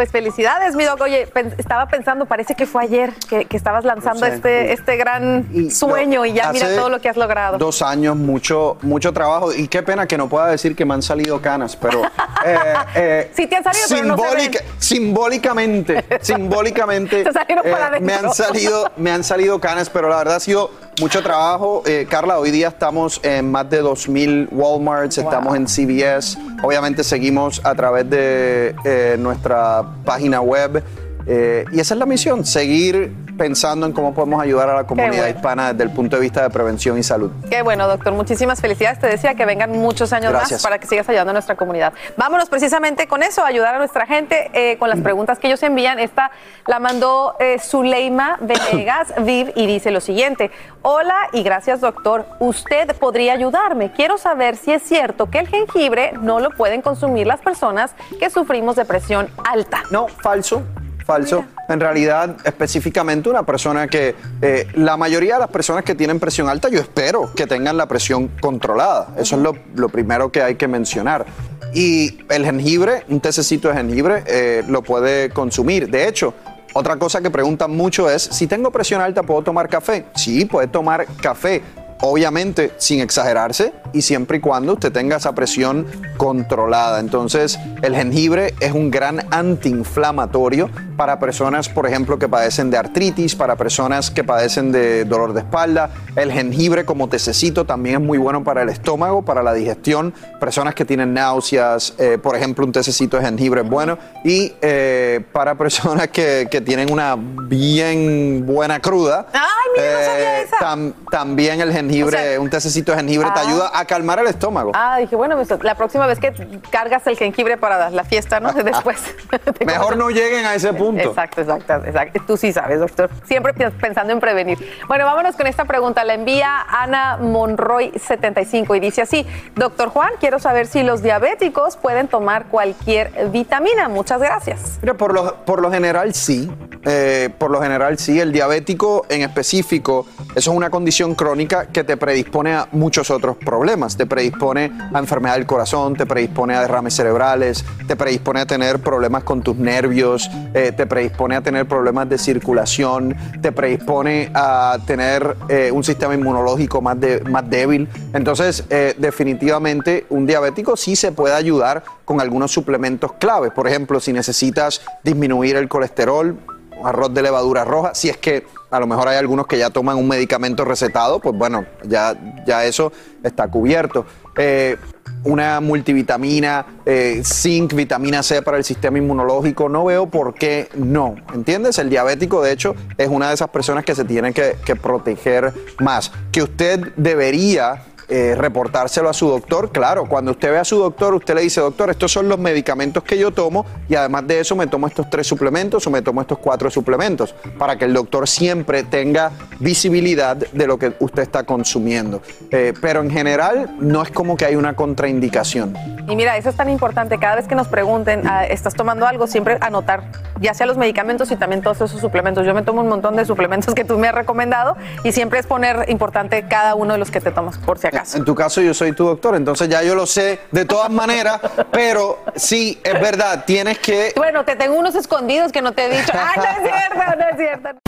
[0.01, 0.99] Pues felicidades, mi doc.
[1.03, 5.47] Oye, pen- estaba pensando, parece que fue ayer que, que estabas lanzando este, este gran
[5.71, 7.59] sueño y ya mira todo lo que has logrado.
[7.59, 9.53] Dos años, mucho, mucho trabajo.
[9.53, 12.03] Y qué pena que no pueda decir que me han salido canas, pero.
[12.47, 12.57] eh,
[12.95, 14.31] eh, Sí te han salido, pero no se ven.
[14.39, 17.25] simbólica- Simbólicamente, simbólicamente.
[17.25, 18.07] Te salieron para adentro.
[18.07, 21.83] me han salido, me han salido canas, pero la verdad ha sido mucho trabajo.
[21.85, 26.39] Eh, Carla, hoy día estamos en más de 2.000 Walmarts, estamos en CVS.
[26.63, 30.83] Obviamente seguimos a través de eh, nuestra página web.
[31.27, 35.23] Eh, y esa es la misión, seguir pensando en cómo podemos ayudar a la comunidad
[35.23, 35.37] bueno.
[35.37, 37.31] hispana desde el punto de vista de prevención y salud.
[37.49, 38.13] Qué bueno, doctor.
[38.13, 38.99] Muchísimas felicidades.
[38.99, 41.95] Te decía que vengan muchos años más para que sigas ayudando a nuestra comunidad.
[42.19, 45.99] Vámonos precisamente con eso, ayudar a nuestra gente eh, con las preguntas que ellos envían.
[45.99, 46.31] Esta
[46.67, 50.51] la mandó eh, Zuleima Venegas Viv y dice lo siguiente.
[50.83, 52.27] Hola y gracias, doctor.
[52.41, 53.91] Usted podría ayudarme.
[53.93, 58.29] Quiero saber si es cierto que el jengibre no lo pueden consumir las personas que
[58.29, 59.83] sufrimos de presión alta.
[59.91, 60.63] No, falso.
[61.11, 61.45] Falso.
[61.69, 66.49] En realidad, específicamente una persona que, eh, la mayoría de las personas que tienen presión
[66.49, 69.09] alta, yo espero que tengan la presión controlada.
[69.19, 71.27] Eso es lo, lo primero que hay que mencionar.
[71.75, 75.91] Y el jengibre, un tececito de jengibre, eh, lo puede consumir.
[75.91, 76.33] De hecho,
[76.75, 80.07] otra cosa que preguntan mucho es, si tengo presión alta, ¿puedo tomar café?
[80.15, 81.61] Sí, puede tomar café.
[82.03, 85.87] Obviamente sin exagerarse y siempre y cuando usted tenga esa presión
[86.17, 87.01] controlada.
[87.01, 93.35] Entonces, el jengibre es un gran antiinflamatorio para personas, por ejemplo, que padecen de artritis,
[93.35, 95.91] para personas que padecen de dolor de espalda.
[96.17, 100.13] El jengibre como tececito también es muy bueno para el estómago, para la digestión.
[100.39, 103.99] Personas que tienen náuseas, eh, por ejemplo, un tececito de jengibre es bueno.
[104.25, 109.27] Y eh, para personas que, que tienen una bien buena cruda.
[109.33, 109.41] Ay,
[109.77, 111.90] mira, no sabía eh, tam- también el jengibre,
[112.39, 113.43] un tececito de jengibre te Ah.
[113.49, 114.73] ayuda a calmar el estómago.
[114.75, 116.33] Ah, dije, bueno, pues, la próxima vez que
[116.71, 118.53] cargas el jengibre para la fiesta, ¿no?
[118.71, 118.99] Después.
[119.67, 121.09] Mejor no lleguen a ese punto.
[121.11, 122.23] Exacto, exacto, exacto.
[122.27, 123.11] Tú sí sabes, doctor.
[123.25, 124.59] Siempre pensando en prevenir.
[124.89, 126.05] Bueno, vámonos con esta pregunta.
[126.05, 129.27] La envía Ana Monroy75 y dice así,
[129.57, 133.89] doctor Juan, quiero saber si los diabéticos pueden tomar cualquier vitamina.
[133.89, 134.79] Muchas gracias.
[134.83, 136.51] Mira, por lo, por lo general sí.
[136.85, 138.21] Eh, por lo general sí.
[138.21, 143.37] El diabético en específico, eso es una condición crónica que te predispone a muchos otros
[143.37, 143.97] problemas.
[143.97, 148.79] Te predispone a enfermedad del corazón, te predispone a derrames cerebrales, te predispone a tener
[148.81, 154.79] problemas con tus nervios, eh, te predispone a tener problemas de circulación, te predispone a
[154.87, 157.89] tener eh, un sistema inmunológico más, de- más débil.
[158.13, 163.53] Entonces, eh, definitivamente, un diabético sí se puede ayudar con algunos suplementos claves.
[163.53, 166.37] Por ejemplo, si necesitas disminuir el colesterol,
[166.85, 169.97] arroz de levadura roja, si es que a lo mejor hay algunos que ya toman
[169.97, 172.17] un medicamento recetado, pues bueno, ya,
[172.47, 172.93] ya eso
[173.23, 174.07] está cubierto.
[174.37, 174.77] Eh,
[175.25, 181.17] una multivitamina, eh, zinc, vitamina C para el sistema inmunológico, no veo por qué no,
[181.35, 181.79] ¿entiendes?
[181.79, 185.53] El diabético, de hecho, es una de esas personas que se tiene que, que proteger
[185.79, 186.11] más.
[186.33, 189.71] Que usted debería eh, reportárselo a su doctor.
[189.71, 193.05] Claro, cuando usted ve a su doctor, usted le dice, doctor, estos son los medicamentos
[193.05, 196.21] que yo tomo y además de eso me tomo estos tres suplementos o me tomo
[196.21, 199.31] estos cuatro suplementos, para que el doctor siempre tenga
[199.61, 202.21] visibilidad de lo que usted está consumiendo.
[202.51, 205.77] Eh, pero en general no es como que hay una contraindicación.
[206.09, 207.19] Y mira, eso es tan importante.
[207.19, 209.29] Cada vez que nos pregunten, ah, ¿estás tomando algo?
[209.29, 210.03] Siempre anotar,
[210.41, 212.45] ya sea los medicamentos y también todos esos suplementos.
[212.45, 215.47] Yo me tomo un montón de suplementos que tú me has recomendado y siempre es
[215.47, 218.00] poner importante cada uno de los que te tomas, por si acaso.
[218.15, 221.41] En tu caso yo soy tu doctor, entonces ya yo lo sé de todas maneras,
[221.71, 224.13] pero sí, es verdad, tienes que...
[224.17, 226.13] Bueno, te tengo unos escondidos que no te he dicho.
[226.15, 227.81] ¡Ay, no es cierto, no es cierto!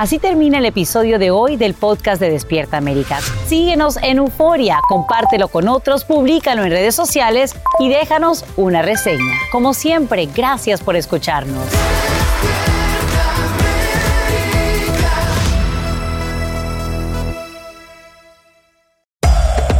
[0.00, 3.18] Así termina el episodio de hoy del podcast de Despierta América.
[3.46, 9.34] Síguenos en Euforia, compártelo con otros, públicalo en redes sociales y déjanos una reseña.
[9.52, 11.66] Como siempre, gracias por escucharnos.